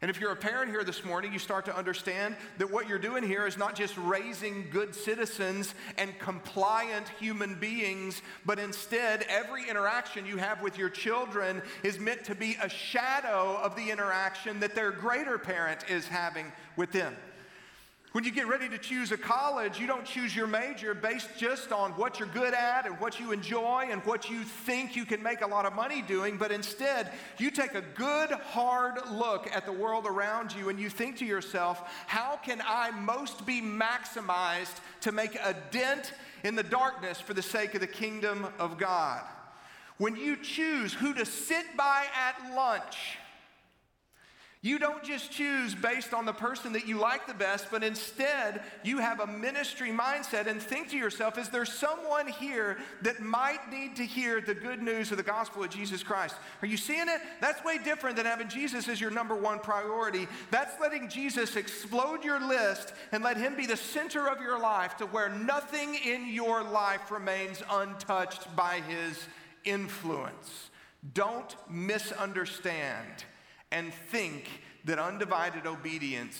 And 0.00 0.10
if 0.10 0.18
you're 0.18 0.32
a 0.32 0.36
parent 0.36 0.70
here 0.70 0.82
this 0.82 1.04
morning, 1.04 1.30
you 1.30 1.38
start 1.38 1.66
to 1.66 1.76
understand 1.76 2.36
that 2.56 2.70
what 2.70 2.88
you're 2.88 2.98
doing 2.98 3.22
here 3.22 3.46
is 3.46 3.58
not 3.58 3.74
just 3.74 3.94
raising 3.98 4.70
good 4.70 4.94
citizens 4.94 5.74
and 5.98 6.18
compliant 6.18 7.06
human 7.20 7.56
beings, 7.56 8.22
but 8.46 8.58
instead, 8.58 9.26
every 9.28 9.68
interaction 9.68 10.24
you 10.24 10.38
have 10.38 10.62
with 10.62 10.78
your 10.78 10.88
children 10.88 11.60
is 11.82 11.98
meant 11.98 12.24
to 12.24 12.34
be 12.34 12.56
a 12.62 12.68
shadow 12.70 13.58
of 13.62 13.76
the 13.76 13.90
interaction 13.90 14.58
that 14.60 14.74
their 14.74 14.90
greater 14.90 15.36
parent 15.36 15.84
is 15.90 16.08
having 16.08 16.50
with 16.76 16.92
them. 16.92 17.14
When 18.16 18.24
you 18.24 18.30
get 18.30 18.48
ready 18.48 18.66
to 18.70 18.78
choose 18.78 19.12
a 19.12 19.18
college, 19.18 19.78
you 19.78 19.86
don't 19.86 20.06
choose 20.06 20.34
your 20.34 20.46
major 20.46 20.94
based 20.94 21.28
just 21.36 21.70
on 21.70 21.90
what 21.92 22.18
you're 22.18 22.30
good 22.30 22.54
at 22.54 22.86
and 22.86 22.98
what 22.98 23.20
you 23.20 23.30
enjoy 23.30 23.88
and 23.90 24.02
what 24.06 24.30
you 24.30 24.42
think 24.42 24.96
you 24.96 25.04
can 25.04 25.22
make 25.22 25.42
a 25.42 25.46
lot 25.46 25.66
of 25.66 25.74
money 25.74 26.00
doing, 26.00 26.38
but 26.38 26.50
instead, 26.50 27.12
you 27.36 27.50
take 27.50 27.74
a 27.74 27.82
good, 27.82 28.30
hard 28.30 28.94
look 29.10 29.54
at 29.54 29.66
the 29.66 29.72
world 29.72 30.06
around 30.06 30.54
you 30.54 30.70
and 30.70 30.80
you 30.80 30.88
think 30.88 31.18
to 31.18 31.26
yourself, 31.26 31.82
how 32.06 32.36
can 32.42 32.62
I 32.66 32.90
most 32.90 33.44
be 33.44 33.60
maximized 33.60 34.80
to 35.02 35.12
make 35.12 35.34
a 35.34 35.54
dent 35.70 36.14
in 36.42 36.54
the 36.54 36.62
darkness 36.62 37.20
for 37.20 37.34
the 37.34 37.42
sake 37.42 37.74
of 37.74 37.82
the 37.82 37.86
kingdom 37.86 38.46
of 38.58 38.78
God? 38.78 39.20
When 39.98 40.16
you 40.16 40.36
choose 40.36 40.94
who 40.94 41.12
to 41.12 41.26
sit 41.26 41.76
by 41.76 42.06
at 42.16 42.54
lunch, 42.56 43.18
you 44.66 44.80
don't 44.80 45.04
just 45.04 45.30
choose 45.30 45.76
based 45.76 46.12
on 46.12 46.26
the 46.26 46.32
person 46.32 46.72
that 46.72 46.88
you 46.88 46.98
like 46.98 47.28
the 47.28 47.34
best, 47.34 47.68
but 47.70 47.84
instead 47.84 48.62
you 48.82 48.98
have 48.98 49.20
a 49.20 49.26
ministry 49.26 49.90
mindset 49.90 50.48
and 50.48 50.60
think 50.60 50.90
to 50.90 50.96
yourself, 50.96 51.38
is 51.38 51.48
there 51.50 51.64
someone 51.64 52.26
here 52.26 52.76
that 53.02 53.20
might 53.20 53.70
need 53.70 53.94
to 53.94 54.04
hear 54.04 54.40
the 54.40 54.54
good 54.54 54.82
news 54.82 55.12
of 55.12 55.18
the 55.18 55.22
gospel 55.22 55.62
of 55.62 55.70
Jesus 55.70 56.02
Christ? 56.02 56.34
Are 56.62 56.66
you 56.66 56.76
seeing 56.76 57.08
it? 57.08 57.20
That's 57.40 57.62
way 57.62 57.78
different 57.78 58.16
than 58.16 58.26
having 58.26 58.48
Jesus 58.48 58.88
as 58.88 59.00
your 59.00 59.12
number 59.12 59.36
one 59.36 59.60
priority. 59.60 60.26
That's 60.50 60.80
letting 60.80 61.08
Jesus 61.08 61.54
explode 61.54 62.24
your 62.24 62.40
list 62.40 62.92
and 63.12 63.22
let 63.22 63.36
him 63.36 63.54
be 63.54 63.66
the 63.66 63.76
center 63.76 64.28
of 64.28 64.40
your 64.40 64.58
life 64.58 64.96
to 64.96 65.06
where 65.06 65.28
nothing 65.28 65.94
in 65.94 66.26
your 66.26 66.64
life 66.64 67.12
remains 67.12 67.62
untouched 67.70 68.56
by 68.56 68.80
his 68.88 69.28
influence. 69.64 70.70
Don't 71.14 71.54
misunderstand 71.70 73.26
and 73.72 73.92
think 73.92 74.48
that 74.84 74.98
undivided 74.98 75.66
obedience 75.66 76.38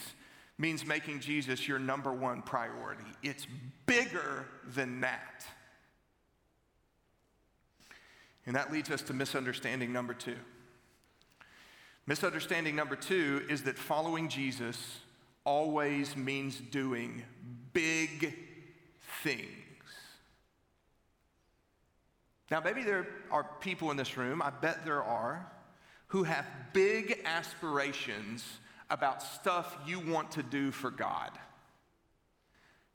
means 0.59 0.87
making 0.87 1.21
Jesus 1.21 1.69
your 1.69 1.79
number 1.79 2.13
one 2.13 2.43
priority. 2.43 3.05
It's 3.23 3.47
bigger 3.87 4.47
than 4.75 5.01
that. 5.03 5.45
And 8.47 8.55
that 8.55 8.73
leads 8.73 8.91
us 8.91 9.03
to 9.03 9.13
misunderstanding 9.13 9.93
number 9.93 10.15
two. 10.15 10.37
Misunderstanding 12.07 12.77
number 12.77 12.95
two 12.95 13.43
is 13.51 13.65
that 13.65 13.77
following 13.77 14.29
Jesus 14.29 15.01
always 15.45 16.17
means 16.17 16.59
doing 16.59 17.23
big 17.73 18.37
things. 19.23 19.51
Now, 22.51 22.61
maybe 22.61 22.85
there 22.85 23.09
are 23.33 23.45
people 23.61 23.91
in 23.91 23.97
this 23.97 24.17
room, 24.17 24.41
I 24.41 24.51
bet 24.51 24.85
there 24.85 25.03
are, 25.03 25.51
who 26.09 26.23
have 26.25 26.47
big 26.73 27.21
aspirations 27.25 28.45
about 28.91 29.23
stuff 29.23 29.77
you 29.87 29.99
want 29.99 30.31
to 30.33 30.43
do 30.43 30.71
for 30.71 30.91
God. 30.91 31.31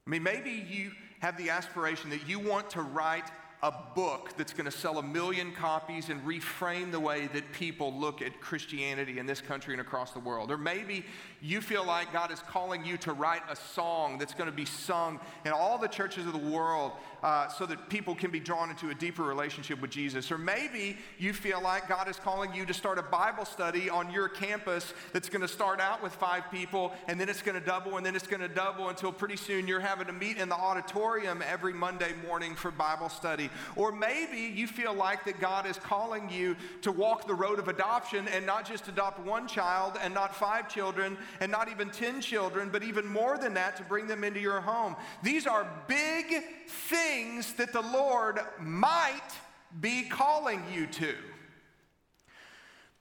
I 0.05 0.09
mean, 0.09 0.23
maybe 0.23 0.51
you 0.51 0.91
have 1.19 1.37
the 1.37 1.49
aspiration 1.49 2.09
that 2.09 2.27
you 2.27 2.39
want 2.39 2.69
to 2.71 2.81
write 2.81 3.29
a 3.63 3.71
book 3.93 4.35
that's 4.37 4.53
going 4.53 4.65
to 4.65 4.75
sell 4.75 4.97
a 4.97 5.03
million 5.03 5.51
copies 5.51 6.09
and 6.09 6.19
reframe 6.25 6.91
the 6.91 6.99
way 6.99 7.27
that 7.27 7.51
people 7.51 7.93
look 7.93 8.21
at 8.21 8.41
Christianity 8.41 9.19
in 9.19 9.27
this 9.27 9.39
country 9.39 9.73
and 9.73 9.81
across 9.81 10.11
the 10.11 10.19
world. 10.19 10.49
Or 10.49 10.57
maybe 10.57 11.05
you 11.41 11.59
feel 11.59 11.83
like 11.83 12.13
God 12.13 12.31
is 12.31 12.39
calling 12.39 12.85
you 12.85 12.97
to 12.97 13.13
write 13.13 13.41
a 13.49 13.55
song 13.55 14.19
that's 14.19 14.33
going 14.33 14.49
to 14.49 14.55
be 14.55 14.65
sung 14.65 15.19
in 15.43 15.51
all 15.51 15.79
the 15.79 15.87
churches 15.87 16.27
of 16.27 16.33
the 16.33 16.51
world 16.51 16.91
uh, 17.23 17.47
so 17.47 17.65
that 17.65 17.89
people 17.89 18.13
can 18.13 18.29
be 18.29 18.39
drawn 18.39 18.69
into 18.69 18.89
a 18.91 18.95
deeper 18.95 19.23
relationship 19.23 19.81
with 19.81 19.89
Jesus. 19.89 20.31
Or 20.31 20.37
maybe 20.37 20.97
you 21.17 21.33
feel 21.33 21.61
like 21.61 21.89
God 21.89 22.07
is 22.07 22.17
calling 22.17 22.53
you 22.53 22.65
to 22.65 22.73
start 22.73 22.99
a 22.99 23.03
Bible 23.03 23.45
study 23.45 23.89
on 23.89 24.11
your 24.11 24.29
campus 24.29 24.93
that's 25.13 25.29
going 25.29 25.41
to 25.41 25.47
start 25.47 25.79
out 25.79 26.03
with 26.03 26.13
five 26.13 26.43
people 26.51 26.93
and 27.07 27.19
then 27.19 27.27
it's 27.27 27.41
going 27.41 27.59
to 27.59 27.65
double 27.65 27.97
and 27.97 28.05
then 28.05 28.15
it's 28.15 28.27
going 28.27 28.41
to 28.41 28.47
double 28.47 28.89
until 28.89 29.11
pretty 29.11 29.35
soon 29.35 29.67
you're 29.67 29.79
having 29.79 30.05
to 30.07 30.13
meet 30.13 30.37
in 30.37 30.47
the 30.47 30.55
auditorium 30.55 31.43
every 31.47 31.73
Monday 31.73 32.11
morning 32.27 32.55
for 32.55 32.69
Bible 32.69 33.09
study. 33.09 33.49
Or 33.75 33.91
maybe 33.91 34.39
you 34.39 34.67
feel 34.67 34.93
like 34.93 35.25
that 35.25 35.39
God 35.39 35.65
is 35.65 35.77
calling 35.77 36.29
you 36.29 36.55
to 36.83 36.91
walk 36.91 37.25
the 37.25 37.33
road 37.33 37.57
of 37.57 37.67
adoption 37.67 38.27
and 38.27 38.45
not 38.45 38.67
just 38.67 38.87
adopt 38.87 39.19
one 39.19 39.47
child 39.47 39.97
and 40.03 40.13
not 40.13 40.35
five 40.35 40.69
children 40.69 41.17
and 41.39 41.51
not 41.51 41.69
even 41.69 41.89
10 41.89 42.21
children, 42.21 42.69
but 42.71 42.83
even 42.83 43.05
more 43.05 43.37
than 43.37 43.53
that 43.55 43.77
to 43.77 43.83
bring 43.83 44.07
them 44.07 44.23
into 44.23 44.39
your 44.39 44.61
home. 44.61 44.95
These 45.23 45.47
are 45.47 45.67
big 45.87 46.43
things 46.67 47.53
that 47.53 47.73
the 47.73 47.81
Lord 47.81 48.39
might 48.59 49.29
be 49.79 50.03
calling 50.03 50.63
you 50.73 50.87
to. 50.87 51.15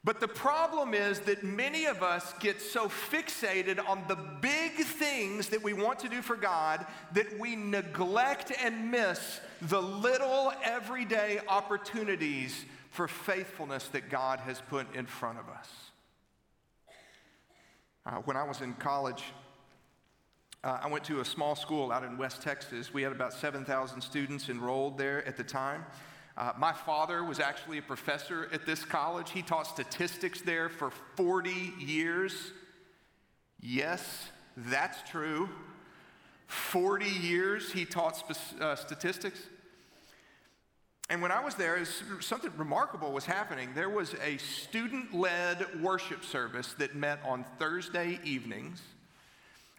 But 0.02 0.20
the 0.20 0.28
problem 0.28 0.94
is 0.94 1.20
that 1.20 1.44
many 1.44 1.84
of 1.84 2.02
us 2.02 2.32
get 2.40 2.62
so 2.62 2.88
fixated 2.88 3.86
on 3.86 4.02
the 4.08 4.16
big 4.40 4.72
things 4.72 5.50
that 5.50 5.62
we 5.62 5.74
want 5.74 5.98
to 5.98 6.08
do 6.08 6.22
for 6.22 6.36
God 6.36 6.86
that 7.12 7.38
we 7.38 7.54
neglect 7.54 8.50
and 8.62 8.90
miss 8.90 9.40
the 9.60 9.80
little 9.80 10.54
everyday 10.64 11.40
opportunities 11.46 12.64
for 12.90 13.08
faithfulness 13.08 13.88
that 13.88 14.08
God 14.08 14.40
has 14.40 14.62
put 14.70 14.92
in 14.94 15.04
front 15.04 15.38
of 15.38 15.50
us. 15.50 15.89
Uh, 18.06 18.12
when 18.24 18.36
I 18.36 18.44
was 18.44 18.62
in 18.62 18.72
college, 18.74 19.22
uh, 20.64 20.78
I 20.82 20.88
went 20.88 21.04
to 21.04 21.20
a 21.20 21.24
small 21.24 21.54
school 21.54 21.92
out 21.92 22.02
in 22.02 22.16
West 22.16 22.40
Texas. 22.40 22.94
We 22.94 23.02
had 23.02 23.12
about 23.12 23.34
7,000 23.34 24.00
students 24.00 24.48
enrolled 24.48 24.96
there 24.96 25.26
at 25.26 25.36
the 25.36 25.44
time. 25.44 25.84
Uh, 26.36 26.52
my 26.56 26.72
father 26.72 27.22
was 27.22 27.40
actually 27.40 27.76
a 27.76 27.82
professor 27.82 28.48
at 28.52 28.64
this 28.64 28.84
college. 28.84 29.30
He 29.30 29.42
taught 29.42 29.66
statistics 29.66 30.40
there 30.40 30.70
for 30.70 30.90
40 31.16 31.50
years. 31.78 32.52
Yes, 33.60 34.30
that's 34.56 35.08
true. 35.10 35.50
40 36.46 37.04
years 37.06 37.70
he 37.72 37.84
taught 37.84 38.22
uh, 38.60 38.76
statistics. 38.76 39.40
And 41.10 41.20
when 41.20 41.32
I 41.32 41.44
was 41.44 41.56
there, 41.56 41.84
something 42.20 42.52
remarkable 42.56 43.10
was 43.10 43.26
happening. 43.26 43.70
There 43.74 43.90
was 43.90 44.14
a 44.24 44.36
student 44.36 45.12
led 45.12 45.82
worship 45.82 46.24
service 46.24 46.72
that 46.78 46.94
met 46.94 47.18
on 47.24 47.44
Thursday 47.58 48.20
evenings. 48.22 48.80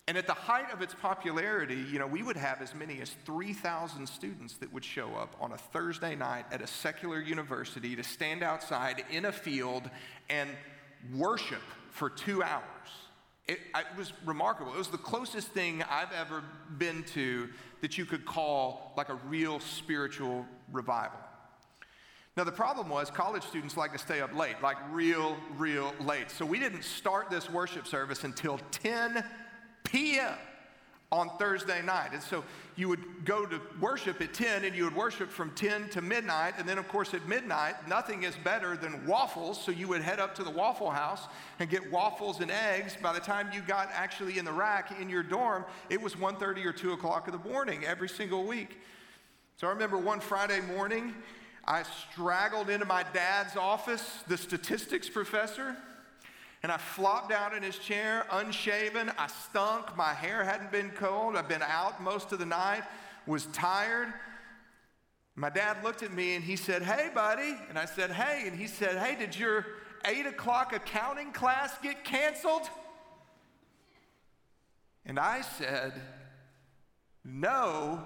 And 0.10 0.18
at 0.18 0.28
the 0.28 0.34
height 0.34 0.74
of 0.74 0.82
its 0.82 0.94
popularity, 0.94 1.86
you 1.90 2.00
know, 2.00 2.08
we 2.08 2.22
would 2.22 2.36
have 2.36 2.62
as 2.62 2.76
many 2.76 3.00
as 3.00 3.16
3,000 3.24 4.06
students 4.06 4.56
that 4.56 4.74
would 4.74 4.84
show 4.84 5.16
up 5.16 5.34
on 5.40 5.54
a 5.54 5.58
Thursday 5.58 6.16
night 6.16 6.48
at 6.52 6.62
a 6.62 6.68
secular 6.68 7.22
university 7.22 7.96
to 7.96 8.04
stand 8.04 8.44
outside 8.44 9.06
in 9.10 9.24
a 9.24 9.32
field 9.32 9.90
and 10.30 10.50
worship 11.16 11.62
for 11.92 12.10
two 12.10 12.44
hours. 12.44 12.64
It, 13.48 13.60
it, 13.74 13.86
was 13.98 14.12
remarkable. 14.26 14.74
It 14.74 14.78
was 14.78 14.90
the 14.90 14.98
closest 14.98 15.48
thing 15.50 15.82
I've 15.90 16.12
ever 16.12 16.44
been 16.78 17.04
to 17.14 17.48
that 17.80 17.98
you 17.98 18.06
could 18.06 18.26
call 18.26 18.94
like 18.98 19.10
a 19.10 19.16
real 19.30 19.60
spiritual 19.60 20.46
revival. 20.72 21.20
Now, 22.38 22.46
the 22.46 22.52
problem 22.52 22.88
was 22.88 23.12
college 23.12 23.44
students 23.44 23.76
like 23.76 23.92
to 23.92 23.98
stay 23.98 24.22
up 24.22 24.34
late, 24.34 24.56
like 24.64 24.78
real, 24.92 25.36
real 25.58 25.94
late. 26.00 26.32
So 26.32 26.46
we 26.46 26.60
didn't 26.60 26.84
start 26.84 27.30
this 27.30 27.50
worship 27.50 27.86
service 27.86 28.24
until 28.24 28.58
10 28.72 29.22
p.m. 29.84 30.36
on 31.12 31.30
Thursday 31.38 31.82
night. 31.82 32.14
And 32.14 32.24
so 32.24 32.46
you 32.78 32.88
would 32.88 33.26
go 33.26 33.46
to 33.46 33.60
worship 33.82 34.22
at 34.22 34.34
10 34.34 34.64
and 34.64 34.74
you 34.74 34.86
would 34.86 34.96
worship 34.96 35.30
from 35.30 35.52
10 35.56 35.90
to 35.90 36.02
midnight. 36.02 36.54
And 36.58 36.68
then, 36.68 36.78
of 36.78 36.88
course, 36.88 37.14
at 37.14 37.28
midnight, 37.28 37.76
nothing 37.90 38.24
is 38.24 38.34
better 38.46 38.78
than 38.78 39.06
waffles. 39.06 39.62
So 39.62 39.74
you 39.74 39.90
would 39.90 40.02
head 40.02 40.22
up 40.22 40.34
to 40.36 40.44
the 40.46 40.50
Waffle 40.50 40.90
House 40.90 41.28
and 41.60 41.70
get 41.70 41.92
waffles 41.92 42.40
and 42.40 42.50
eggs. 42.50 42.96
By 43.02 43.12
the 43.12 43.20
time 43.20 43.50
you 43.54 43.60
got 43.60 43.90
actually 43.92 44.40
in 44.40 44.46
the 44.46 44.54
rack 44.54 45.02
in 45.02 45.10
your 45.10 45.24
dorm, 45.24 45.66
it 45.90 46.02
was 46.02 46.16
1.30 46.16 46.64
or 46.64 46.72
2 46.72 46.94
o'clock 46.94 47.28
in 47.28 47.34
the 47.34 47.50
morning 47.50 47.84
every 47.84 48.08
single 48.08 48.46
week. 48.46 48.80
So 49.58 49.68
I 49.68 49.72
remember 49.72 49.98
one 49.98 50.20
Friday 50.20 50.62
morning, 50.62 51.14
I 51.66 51.84
straggled 51.84 52.70
into 52.70 52.86
my 52.86 53.04
dad's 53.14 53.56
office, 53.56 54.24
the 54.28 54.38
statistics 54.38 55.08
professor, 55.08 55.76
and 56.64 56.72
I 56.72 56.78
flopped 56.78 57.30
down 57.30 57.56
in 57.56 57.64
his 57.64 57.78
chair, 57.78 58.26
unshaven. 58.32 59.12
I 59.18 59.28
stunk. 59.28 59.96
My 59.98 60.14
hair 60.14 60.44
hadn't 60.44 60.72
been 60.72 60.92
combed. 60.92 61.38
I'd 61.38 61.48
been 61.48 61.64
out 61.64 62.02
most 62.04 62.32
of 62.32 62.40
the 62.40 62.46
night, 62.46 62.84
was 63.26 63.46
tired. 63.48 64.14
My 65.36 65.50
dad 65.50 65.84
looked 65.84 66.04
at 66.04 66.12
me 66.14 66.36
and 66.36 66.44
he 66.44 66.56
said, 66.56 66.84
Hey, 66.84 67.10
buddy. 67.14 67.56
And 67.70 67.80
I 67.80 67.86
said, 67.86 68.12
Hey. 68.12 68.48
And 68.48 68.58
he 68.58 68.68
said, 68.68 68.98
Hey, 68.98 69.16
did 69.16 69.38
your 69.38 69.66
eight 70.06 70.26
o'clock 70.26 70.74
accounting 70.74 71.32
class 71.32 71.74
get 71.82 72.04
canceled? 72.04 72.70
And 75.06 75.20
I 75.20 75.42
said, 75.42 75.94
No, 77.24 78.04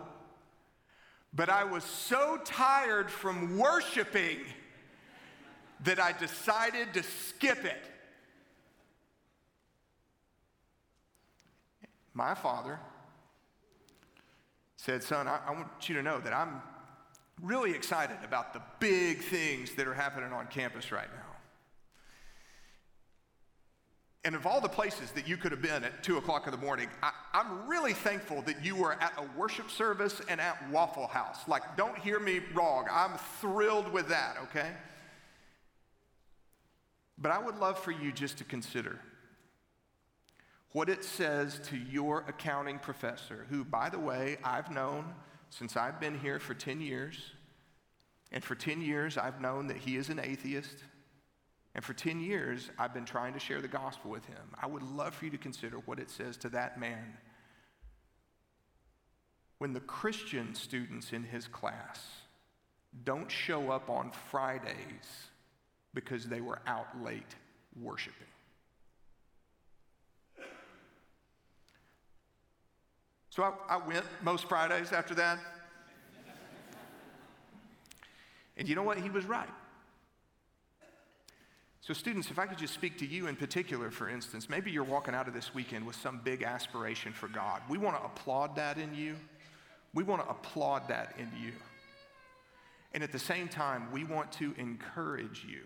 but 1.36 1.50
I 1.50 1.64
was 1.66 1.84
so 1.84 2.40
tired 2.46 3.12
from 3.12 3.58
worshiping 3.58 4.40
that 5.84 6.00
I 6.00 6.14
decided 6.14 6.94
to 6.94 7.04
skip 7.04 7.66
it. 7.66 7.92
My 12.14 12.34
father 12.34 12.80
said, 14.78 15.04
Son, 15.04 15.28
I, 15.28 15.40
I 15.48 15.52
want 15.52 15.90
you 15.90 15.96
to 15.96 16.02
know 16.02 16.20
that 16.20 16.32
I'm 16.32 16.62
really 17.42 17.72
excited 17.72 18.18
about 18.24 18.54
the 18.54 18.62
big 18.80 19.22
things 19.22 19.76
that 19.76 19.88
are 19.88 19.94
happening 19.94 20.32
on 20.32 20.48
campus 20.48 20.92
right 20.92 21.10
now. 21.14 21.25
And 24.26 24.34
of 24.34 24.48
all 24.48 24.60
the 24.60 24.68
places 24.68 25.12
that 25.12 25.28
you 25.28 25.38
could 25.38 25.52
have 25.52 25.62
been 25.62 25.84
at 25.84 26.04
2 26.04 26.18
o'clock 26.18 26.48
in 26.48 26.52
the 26.52 26.58
morning, 26.58 26.90
I, 27.04 27.12
am 27.36 27.70
really 27.70 27.94
thankful 27.94 28.42
that 28.42 28.66
you 28.66 28.76
were 28.76 28.94
at 28.94 29.14
a 29.18 29.40
worship 29.40 29.70
service 29.70 30.20
and 30.28 30.42
at 30.42 30.68
Waffle 30.72 31.06
House. 31.06 31.48
Like, 31.48 31.78
don't 31.78 31.96
hear 32.00 32.20
me 32.20 32.42
wrong. 32.56 32.88
I'm 32.92 33.20
thrilled 33.40 33.94
with 33.94 34.08
that, 34.10 34.38
okay? 34.46 34.72
But 37.20 37.32
I 37.32 37.38
would 37.38 37.58
love 37.58 37.78
for 37.78 37.92
you 37.92 38.12
just 38.12 38.40
to 38.40 38.44
consider 38.44 39.00
what 40.72 40.90
it 40.90 41.06
says 41.06 41.60
to 41.66 41.78
your 41.78 42.26
accounting 42.28 42.80
professor, 42.80 43.46
who, 43.52 43.64
by 43.64 43.90
the 43.90 44.00
way, 44.00 44.38
I've 44.44 44.72
known 44.72 45.06
since 45.52 45.78
I've 45.78 46.00
been 46.00 46.18
here 46.18 46.40
for 46.40 46.56
10 46.56 46.82
years. 46.82 47.32
And 48.32 48.44
for 48.44 48.56
10 48.56 48.82
years, 48.82 49.20
I've 49.20 49.40
known 49.40 49.68
that 49.68 49.78
he 49.78 49.98
is 49.98 50.10
an 50.10 50.20
atheist. 50.20 50.84
And 51.76 51.84
for 51.84 51.94
10 51.94 52.22
years, 52.22 52.70
I've 52.80 52.94
been 52.94 53.04
trying 53.04 53.34
to 53.34 53.40
share 53.40 53.62
the 53.62 53.68
gospel 53.68 54.10
with 54.10 54.26
him. 54.26 54.56
I 54.62 54.66
would 54.66 54.82
love 54.82 55.14
for 55.14 55.26
you 55.26 55.32
to 55.32 55.38
consider 55.38 55.78
what 55.80 56.00
it 56.00 56.10
says 56.10 56.38
to 56.38 56.50
that 56.50 56.80
man. 56.80 57.18
When 59.58 59.74
the 59.74 59.82
Christian 59.82 60.56
students 60.56 61.12
in 61.12 61.24
his 61.24 61.48
class 61.48 62.02
don't 63.04 63.30
show 63.30 63.72
up 63.72 63.90
on 63.90 64.12
Fridays 64.32 65.28
because 65.94 66.28
they 66.28 66.40
were 66.40 66.60
out 66.66 66.88
late 67.04 67.36
worshiping. 67.82 68.28
So 73.30 73.44
I, 73.44 73.52
I 73.68 73.78
went 73.86 74.06
most 74.24 74.48
Fridays 74.48 74.94
after 74.94 75.14
that. 75.16 75.40
and 78.56 78.70
you 78.70 78.76
know 78.76 78.84
what? 78.84 78.98
He 78.98 79.10
was 79.10 79.26
right. 79.26 79.50
So, 81.86 81.94
students, 81.94 82.32
if 82.32 82.40
I 82.40 82.48
could 82.48 82.58
just 82.58 82.74
speak 82.74 82.98
to 82.98 83.06
you 83.06 83.28
in 83.28 83.36
particular, 83.36 83.92
for 83.92 84.10
instance, 84.10 84.50
maybe 84.50 84.72
you're 84.72 84.84
walking 84.84 85.14
out 85.14 85.28
of 85.28 85.36
this 85.36 85.54
weekend 85.54 85.86
with 85.86 85.96
some 85.96 86.20
big 86.24 86.42
aspiration 86.42 87.14
for 87.14 87.28
God. 87.28 87.62
We 87.70 87.78
want 87.78 87.96
to 87.96 88.04
applaud 88.04 88.56
that 88.56 88.80
in 88.80 88.96
you. 88.96 89.16
We 89.94 90.02
want 90.02 90.24
to 90.24 90.28
applaud 90.28 90.88
that 90.88 91.14
in 91.20 91.30
you. 91.40 91.52
And 92.96 93.04
at 93.04 93.12
the 93.12 93.20
same 93.20 93.48
time, 93.48 93.92
we 93.92 94.04
want 94.04 94.32
to 94.32 94.56
encourage 94.58 95.46
you 95.48 95.62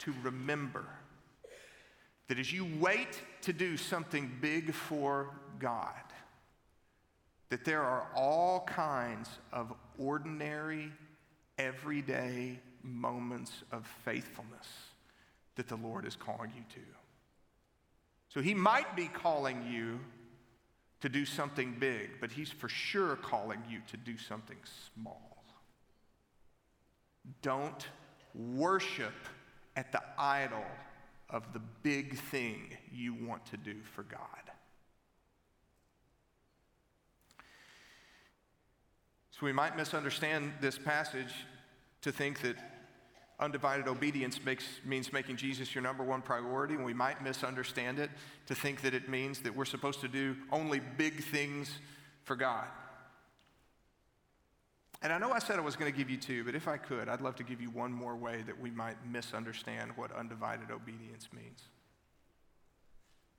to 0.00 0.12
remember 0.24 0.84
that 2.26 2.40
as 2.40 2.52
you 2.52 2.66
wait 2.80 3.22
to 3.42 3.52
do 3.52 3.76
something 3.76 4.38
big 4.40 4.74
for 4.74 5.30
God, 5.60 5.92
that 7.50 7.64
there 7.64 7.84
are 7.84 8.08
all 8.12 8.66
kinds 8.66 9.28
of 9.52 9.72
ordinary, 10.00 10.90
everyday 11.58 12.58
moments 12.82 13.62
of 13.70 13.86
faithfulness 14.04 14.66
that 15.58 15.68
the 15.68 15.76
Lord 15.76 16.06
is 16.06 16.16
calling 16.16 16.52
you 16.56 16.62
to. 16.74 16.80
So 18.28 18.40
he 18.40 18.54
might 18.54 18.94
be 18.94 19.06
calling 19.06 19.66
you 19.68 19.98
to 21.00 21.08
do 21.08 21.26
something 21.26 21.76
big, 21.78 22.20
but 22.20 22.30
he's 22.30 22.50
for 22.50 22.68
sure 22.68 23.16
calling 23.16 23.60
you 23.68 23.80
to 23.88 23.96
do 23.96 24.16
something 24.16 24.56
small. 24.94 25.44
Don't 27.42 27.86
worship 28.34 29.14
at 29.76 29.90
the 29.90 30.02
idol 30.16 30.64
of 31.28 31.52
the 31.52 31.60
big 31.82 32.16
thing 32.16 32.76
you 32.92 33.14
want 33.14 33.44
to 33.46 33.56
do 33.56 33.74
for 33.94 34.04
God. 34.04 34.20
So 39.32 39.44
we 39.44 39.52
might 39.52 39.76
misunderstand 39.76 40.52
this 40.60 40.78
passage 40.78 41.32
to 42.02 42.12
think 42.12 42.42
that 42.42 42.56
undivided 43.40 43.86
obedience 43.86 44.44
makes, 44.44 44.64
means 44.84 45.12
making 45.12 45.36
Jesus 45.36 45.74
your 45.74 45.82
number 45.82 46.02
one 46.02 46.22
priority, 46.22 46.74
and 46.74 46.84
we 46.84 46.94
might 46.94 47.22
misunderstand 47.22 47.98
it 47.98 48.10
to 48.46 48.54
think 48.54 48.80
that 48.82 48.94
it 48.94 49.08
means 49.08 49.40
that 49.40 49.54
we're 49.54 49.64
supposed 49.64 50.00
to 50.00 50.08
do 50.08 50.36
only 50.50 50.80
big 50.96 51.22
things 51.24 51.70
for 52.24 52.36
God. 52.36 52.66
And 55.00 55.12
I 55.12 55.18
know 55.18 55.30
I 55.30 55.38
said 55.38 55.58
I 55.58 55.62
was 55.62 55.76
going 55.76 55.90
to 55.90 55.96
give 55.96 56.10
you 56.10 56.16
two, 56.16 56.42
but 56.42 56.56
if 56.56 56.66
I 56.66 56.76
could, 56.76 57.08
I'd 57.08 57.20
love 57.20 57.36
to 57.36 57.44
give 57.44 57.60
you 57.60 57.70
one 57.70 57.92
more 57.92 58.16
way 58.16 58.42
that 58.46 58.60
we 58.60 58.70
might 58.70 58.96
misunderstand 59.06 59.92
what 59.94 60.10
undivided 60.10 60.72
obedience 60.72 61.28
means. 61.32 61.60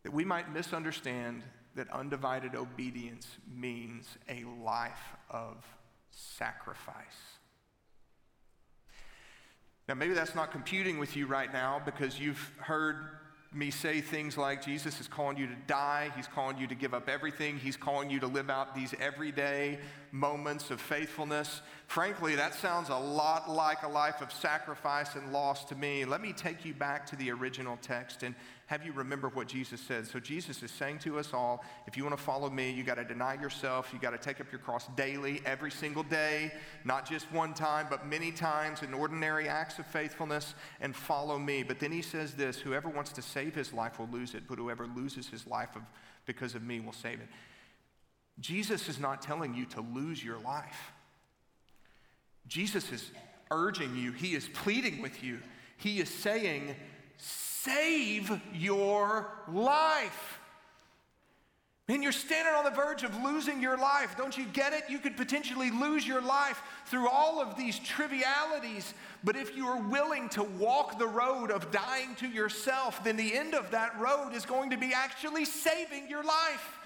That 0.04 0.14
we 0.14 0.24
might 0.24 0.54
misunderstand 0.54 1.44
that 1.76 1.92
undivided 1.92 2.56
obedience 2.56 3.28
means 3.54 4.08
a 4.30 4.46
life 4.64 5.18
of 5.30 5.66
sacrifice. 6.12 7.39
Now, 9.90 9.96
maybe 9.96 10.14
that's 10.14 10.36
not 10.36 10.52
computing 10.52 11.00
with 11.00 11.16
you 11.16 11.26
right 11.26 11.52
now 11.52 11.82
because 11.84 12.20
you've 12.20 12.52
heard 12.60 12.98
me 13.52 13.72
say 13.72 14.02
things 14.02 14.38
like 14.38 14.64
Jesus 14.64 15.02
is 15.02 15.08
calling 15.08 15.36
you 15.36 15.48
to 15.48 15.56
die, 15.66 16.12
He's 16.16 16.28
calling 16.28 16.60
you 16.60 16.68
to 16.68 16.76
give 16.76 16.94
up 16.94 17.10
everything, 17.10 17.58
He's 17.58 17.76
calling 17.76 18.12
you 18.12 18.20
to 18.20 18.28
live 18.28 18.52
out 18.52 18.76
these 18.76 18.94
everyday 19.02 19.80
moments 20.12 20.72
of 20.72 20.82
faithfulness. 20.82 21.62
Frankly, 21.88 22.36
that 22.36 22.54
sounds 22.54 22.90
a 22.90 22.96
lot 22.96 23.50
like 23.50 23.84
a 23.84 23.88
life 23.88 24.22
of 24.22 24.32
sacrifice 24.32 25.16
and 25.16 25.32
loss 25.32 25.66
to 25.66 25.76
me. 25.76 26.06
Let 26.06 26.22
me 26.22 26.34
take 26.34 26.66
you 26.66 26.74
back 26.74 27.06
to 27.08 27.16
the 27.16 27.32
original 27.32 27.78
text 27.82 28.24
and 28.24 28.36
have 28.70 28.86
you 28.86 28.92
remember 28.92 29.30
what 29.30 29.48
Jesus 29.48 29.82
said. 29.82 30.06
So, 30.06 30.20
Jesus 30.20 30.62
is 30.62 30.70
saying 30.70 31.00
to 31.00 31.18
us 31.18 31.34
all 31.34 31.66
if 31.88 31.98
you 31.98 32.04
want 32.04 32.16
to 32.16 32.24
follow 32.24 32.52
me, 32.52 32.70
you 32.70 32.84
got 32.84 32.96
to 32.96 33.04
deny 33.04 33.34
yourself. 33.34 33.90
You 33.92 33.98
got 33.98 34.12
to 34.12 34.20
take 34.20 34.40
up 34.40 34.52
your 34.52 34.62
cross 34.62 34.86
daily, 34.96 35.42
every 35.44 35.72
single 35.72 36.04
day, 36.04 36.52
not 36.86 37.10
just 37.10 37.32
one 37.32 37.56
time, 37.56 37.88
but 37.90 38.06
many 38.06 38.32
times 38.32 38.84
in 38.84 38.94
ordinary 38.94 39.50
acts 39.50 39.80
of 39.80 39.88
faithfulness, 39.88 40.54
and 40.82 40.96
follow 40.96 41.40
me. 41.40 41.64
But 41.64 41.80
then 41.80 41.92
he 41.92 42.04
says 42.04 42.36
this 42.36 42.60
whoever 42.60 42.90
wants 42.90 43.12
to 43.14 43.24
save 43.24 43.56
his 43.56 43.74
life 43.74 43.98
will 43.98 44.10
lose 44.10 44.36
it, 44.36 44.44
but 44.48 44.60
whoever 44.60 44.86
loses 44.86 45.28
his 45.28 45.48
life 45.48 45.76
of, 45.76 45.82
because 46.28 46.54
of 46.54 46.62
me 46.62 46.80
will 46.80 46.94
save 46.94 47.22
it. 47.22 47.28
Jesus 48.40 48.88
is 48.88 49.00
not 49.00 49.22
telling 49.22 49.54
you 49.54 49.66
to 49.68 49.82
lose 49.82 50.24
your 50.24 50.40
life. 50.40 50.94
Jesus 52.48 52.92
is 52.92 53.12
urging 53.52 53.96
you, 53.96 54.12
he 54.12 54.36
is 54.36 54.48
pleading 54.54 55.02
with 55.02 55.24
you. 55.24 55.40
He 55.78 56.00
is 56.00 56.10
saying, 56.10 56.76
save 57.18 58.40
your 58.54 59.32
life. 59.48 60.40
Man, 61.88 62.04
you're 62.04 62.12
standing 62.12 62.54
on 62.54 62.66
the 62.66 62.70
verge 62.70 63.02
of 63.04 63.24
losing 63.24 63.64
your 63.64 63.76
life. 63.76 64.16
Don't 64.16 64.38
you 64.38 64.46
get 64.54 64.74
it? 64.74 64.84
You 64.90 65.00
could 65.00 65.18
potentially 65.18 65.72
lose 65.72 66.06
your 66.06 66.22
life 66.22 66.62
through 66.86 67.10
all 67.10 67.42
of 67.42 67.58
these 67.58 67.80
trivialities. 67.80 68.94
But 69.24 69.36
if 69.36 69.58
you 69.58 69.66
are 69.66 69.82
willing 69.82 70.30
to 70.30 70.44
walk 70.44 71.00
the 71.00 71.08
road 71.08 71.50
of 71.50 71.72
dying 71.72 72.14
to 72.18 72.28
yourself, 72.28 73.04
then 73.04 73.18
the 73.18 73.34
end 73.34 73.56
of 73.56 73.72
that 73.72 74.00
road 74.00 74.34
is 74.36 74.46
going 74.46 74.70
to 74.70 74.78
be 74.78 74.94
actually 74.94 75.46
saving 75.46 76.08
your 76.08 76.24
life. 76.24 76.79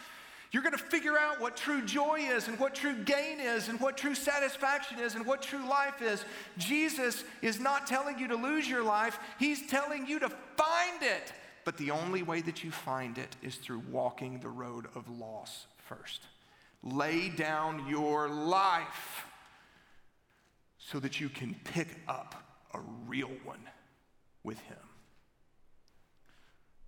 You're 0.53 0.61
going 0.61 0.77
to 0.77 0.83
figure 0.83 1.17
out 1.17 1.41
what 1.41 1.57
true 1.57 1.83
joy 1.83 2.19
is 2.19 2.47
and 2.47 2.59
what 2.59 2.75
true 2.75 2.93
gain 2.93 3.39
is 3.39 3.69
and 3.69 3.79
what 3.79 3.97
true 3.97 4.13
satisfaction 4.13 4.99
is 4.99 5.15
and 5.15 5.25
what 5.25 5.41
true 5.41 5.67
life 5.67 5.99
is. 6.03 6.23
Jesus 6.59 7.23
is 7.41 7.59
not 7.59 7.87
telling 7.87 8.19
you 8.19 8.27
to 8.27 8.35
lose 8.35 8.69
your 8.69 8.83
life, 8.83 9.17
He's 9.39 9.67
telling 9.67 10.05
you 10.05 10.19
to 10.19 10.29
find 10.29 11.01
it. 11.01 11.33
But 11.65 11.77
the 11.77 11.89
only 11.89 12.21
way 12.21 12.41
that 12.41 12.63
you 12.63 12.69
find 12.69 13.17
it 13.17 13.35
is 13.41 13.55
through 13.55 13.81
walking 13.89 14.39
the 14.39 14.49
road 14.49 14.87
of 14.93 15.09
loss 15.09 15.65
first. 15.77 16.21
Lay 16.83 17.29
down 17.29 17.87
your 17.89 18.29
life 18.29 19.25
so 20.77 20.99
that 20.99 21.19
you 21.19 21.29
can 21.29 21.55
pick 21.63 21.87
up 22.07 22.35
a 22.75 22.79
real 23.07 23.31
one 23.43 23.69
with 24.43 24.59
Him. 24.59 24.77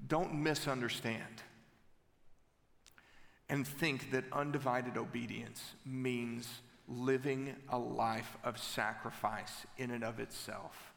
Don't 0.06 0.36
misunderstand 0.36 1.42
and 3.50 3.68
think 3.68 4.12
that 4.12 4.24
undivided 4.32 4.98
obedience 4.98 5.74
means 5.86 6.48
living 6.88 7.56
a 7.70 7.78
life 7.78 8.38
of 8.44 8.58
sacrifice 8.58 9.66
in 9.78 9.92
and 9.92 10.04
of 10.04 10.20
itself. 10.20 10.94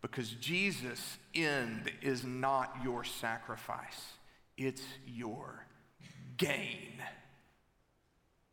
Because 0.00 0.30
Jesus' 0.30 1.18
end 1.34 1.90
is 2.00 2.24
not 2.24 2.76
your 2.82 3.04
sacrifice, 3.04 4.14
it's 4.56 4.82
your 5.06 5.64
gain. 6.36 7.02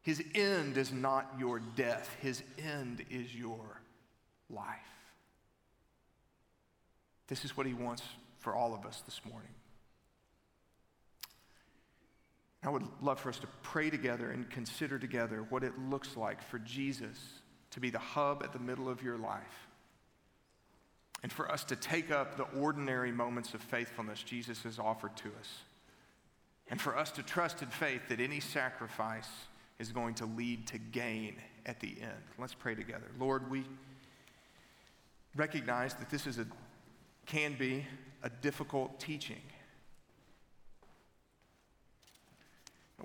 His 0.02 0.24
end 0.34 0.78
is 0.78 0.94
not 0.94 1.34
your 1.38 1.60
death, 1.60 2.16
his 2.22 2.44
end 2.58 3.04
is 3.10 3.34
your 3.36 3.82
life. 4.50 4.66
This 7.28 7.46
is 7.46 7.56
what 7.58 7.68
he 7.68 7.74
wants 7.74 8.04
for 8.40 8.56
all 8.56 8.74
of 8.74 8.86
us 8.86 9.02
this 9.06 9.22
morning. 9.30 9.52
I 12.64 12.70
would 12.70 12.84
love 13.02 13.20
for 13.20 13.30
us 13.30 13.40
to 13.40 13.48
pray 13.64 13.90
together 13.90 14.32
and 14.32 14.50
consider 14.50 15.00
together 15.00 15.46
what 15.50 15.64
it 15.64 15.74
looks 15.90 16.18
like 16.18 16.42
for 16.42 16.60
Jesus 16.60 17.18
to 17.72 17.80
be 17.80 17.90
the 17.90 18.00
hub 18.00 18.44
at 18.44 18.52
the 18.52 18.60
middle 18.60 18.90
of 18.90 19.02
your 19.02 19.18
life. 19.18 19.68
And 21.22 21.32
for 21.32 21.52
us 21.52 21.64
to 21.66 21.76
take 21.76 22.12
up 22.12 22.38
the 22.38 22.60
ordinary 22.60 23.12
moments 23.12 23.54
of 23.54 23.62
faithfulness 23.62 24.24
Jesus 24.24 24.64
has 24.64 24.80
offered 24.80 25.16
to 25.18 25.30
us. 25.40 25.60
And 26.70 26.80
for 26.80 26.98
us 26.98 27.12
to 27.12 27.24
trust 27.24 27.62
in 27.62 27.68
faith 27.68 28.02
that 28.10 28.20
any 28.20 28.40
sacrifice 28.40 29.30
is 29.80 29.92
going 29.92 30.16
to 30.16 30.26
lead 30.26 30.68
to 30.68 30.78
gain 30.78 31.36
at 31.66 31.80
the 31.80 31.96
end. 32.02 32.24
Let's 32.38 32.54
pray 32.54 32.76
together. 32.76 33.08
Lord, 33.18 33.50
we 33.50 33.64
recognize 35.36 35.94
that 35.96 36.10
this 36.10 36.28
is 36.28 36.38
a 36.40 36.46
can 37.26 37.54
be 37.54 37.86
a 38.24 38.30
difficult 38.30 39.00
teaching. 39.00 39.42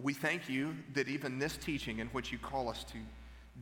We 0.01 0.13
thank 0.13 0.49
you 0.49 0.75
that 0.95 1.09
even 1.09 1.39
this 1.39 1.57
teaching, 1.57 1.99
in 2.01 2.09
which 2.09 2.33
you 2.33 2.39
call 2.39 2.69
us 2.69 2.85
to 2.85 2.99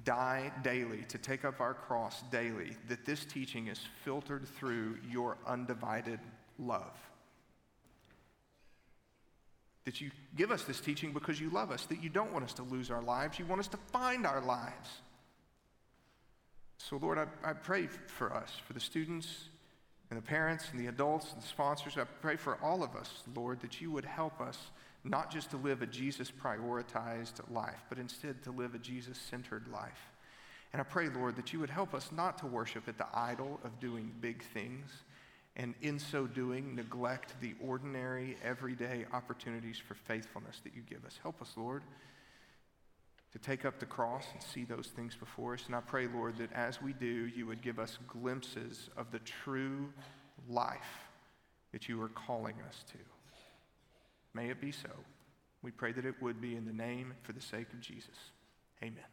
die 0.04 0.50
daily, 0.62 1.04
to 1.08 1.18
take 1.18 1.44
up 1.44 1.60
our 1.60 1.74
cross 1.74 2.22
daily, 2.30 2.76
that 2.88 3.04
this 3.04 3.24
teaching 3.24 3.68
is 3.68 3.80
filtered 4.04 4.48
through 4.48 4.96
your 5.10 5.36
undivided 5.46 6.20
love. 6.58 6.96
That 9.84 10.00
you 10.00 10.10
give 10.36 10.50
us 10.50 10.62
this 10.64 10.80
teaching 10.80 11.12
because 11.12 11.40
you 11.40 11.50
love 11.50 11.70
us, 11.70 11.84
that 11.86 12.02
you 12.02 12.08
don't 12.08 12.32
want 12.32 12.44
us 12.44 12.54
to 12.54 12.62
lose 12.62 12.90
our 12.90 13.02
lives, 13.02 13.38
you 13.38 13.44
want 13.44 13.60
us 13.60 13.68
to 13.68 13.76
find 13.92 14.26
our 14.26 14.40
lives. 14.40 14.88
So, 16.78 16.96
Lord, 16.96 17.18
I, 17.18 17.26
I 17.44 17.52
pray 17.52 17.88
for 18.06 18.32
us, 18.32 18.50
for 18.66 18.72
the 18.72 18.80
students 18.80 19.44
and 20.10 20.18
the 20.18 20.22
parents 20.22 20.66
and 20.70 20.80
the 20.80 20.88
adults 20.88 21.32
and 21.32 21.42
the 21.42 21.46
sponsors. 21.46 21.96
I 21.96 22.04
pray 22.04 22.36
for 22.36 22.58
all 22.62 22.82
of 22.82 22.96
us, 22.96 23.22
Lord, 23.34 23.60
that 23.60 23.80
you 23.80 23.90
would 23.92 24.04
help 24.04 24.40
us 24.40 24.58
not 25.04 25.30
just 25.30 25.50
to 25.50 25.56
live 25.56 25.82
a 25.82 25.86
Jesus 25.86 26.30
prioritized 26.30 27.40
life, 27.50 27.84
but 27.88 27.98
instead 27.98 28.42
to 28.44 28.52
live 28.52 28.74
a 28.74 28.78
Jesus 28.78 29.18
centered 29.18 29.66
life. 29.72 30.10
And 30.72 30.80
I 30.80 30.84
pray, 30.84 31.08
Lord, 31.08 31.36
that 31.36 31.52
you 31.52 31.60
would 31.60 31.70
help 31.70 31.92
us 31.92 32.10
not 32.12 32.38
to 32.38 32.46
worship 32.46 32.88
at 32.88 32.98
the 32.98 33.06
idol 33.12 33.60
of 33.64 33.78
doing 33.80 34.12
big 34.20 34.42
things, 34.54 34.90
and 35.56 35.74
in 35.82 35.98
so 35.98 36.26
doing, 36.26 36.74
neglect 36.74 37.34
the 37.40 37.54
ordinary, 37.60 38.36
everyday 38.42 39.04
opportunities 39.12 39.76
for 39.76 39.94
faithfulness 39.94 40.60
that 40.64 40.74
you 40.74 40.82
give 40.88 41.04
us. 41.04 41.18
Help 41.20 41.42
us, 41.42 41.52
Lord, 41.56 41.82
to 43.32 43.38
take 43.38 43.64
up 43.66 43.78
the 43.78 43.86
cross 43.86 44.24
and 44.32 44.42
see 44.42 44.64
those 44.64 44.86
things 44.86 45.14
before 45.14 45.54
us. 45.54 45.64
And 45.66 45.74
I 45.74 45.80
pray, 45.80 46.06
Lord, 46.06 46.38
that 46.38 46.52
as 46.52 46.80
we 46.80 46.94
do, 46.94 47.06
you 47.06 47.46
would 47.46 47.60
give 47.60 47.78
us 47.78 47.98
glimpses 48.06 48.88
of 48.96 49.10
the 49.10 49.18
true 49.20 49.92
life 50.48 51.08
that 51.72 51.88
you 51.88 52.00
are 52.00 52.08
calling 52.08 52.56
us 52.66 52.84
to. 52.92 52.98
May 54.34 54.50
it 54.50 54.60
be 54.60 54.72
so. 54.72 54.90
We 55.62 55.70
pray 55.70 55.92
that 55.92 56.04
it 56.04 56.14
would 56.20 56.40
be 56.40 56.56
in 56.56 56.64
the 56.64 56.72
name 56.72 57.14
for 57.22 57.32
the 57.32 57.40
sake 57.40 57.72
of 57.72 57.80
Jesus. 57.80 58.16
Amen. 58.82 59.04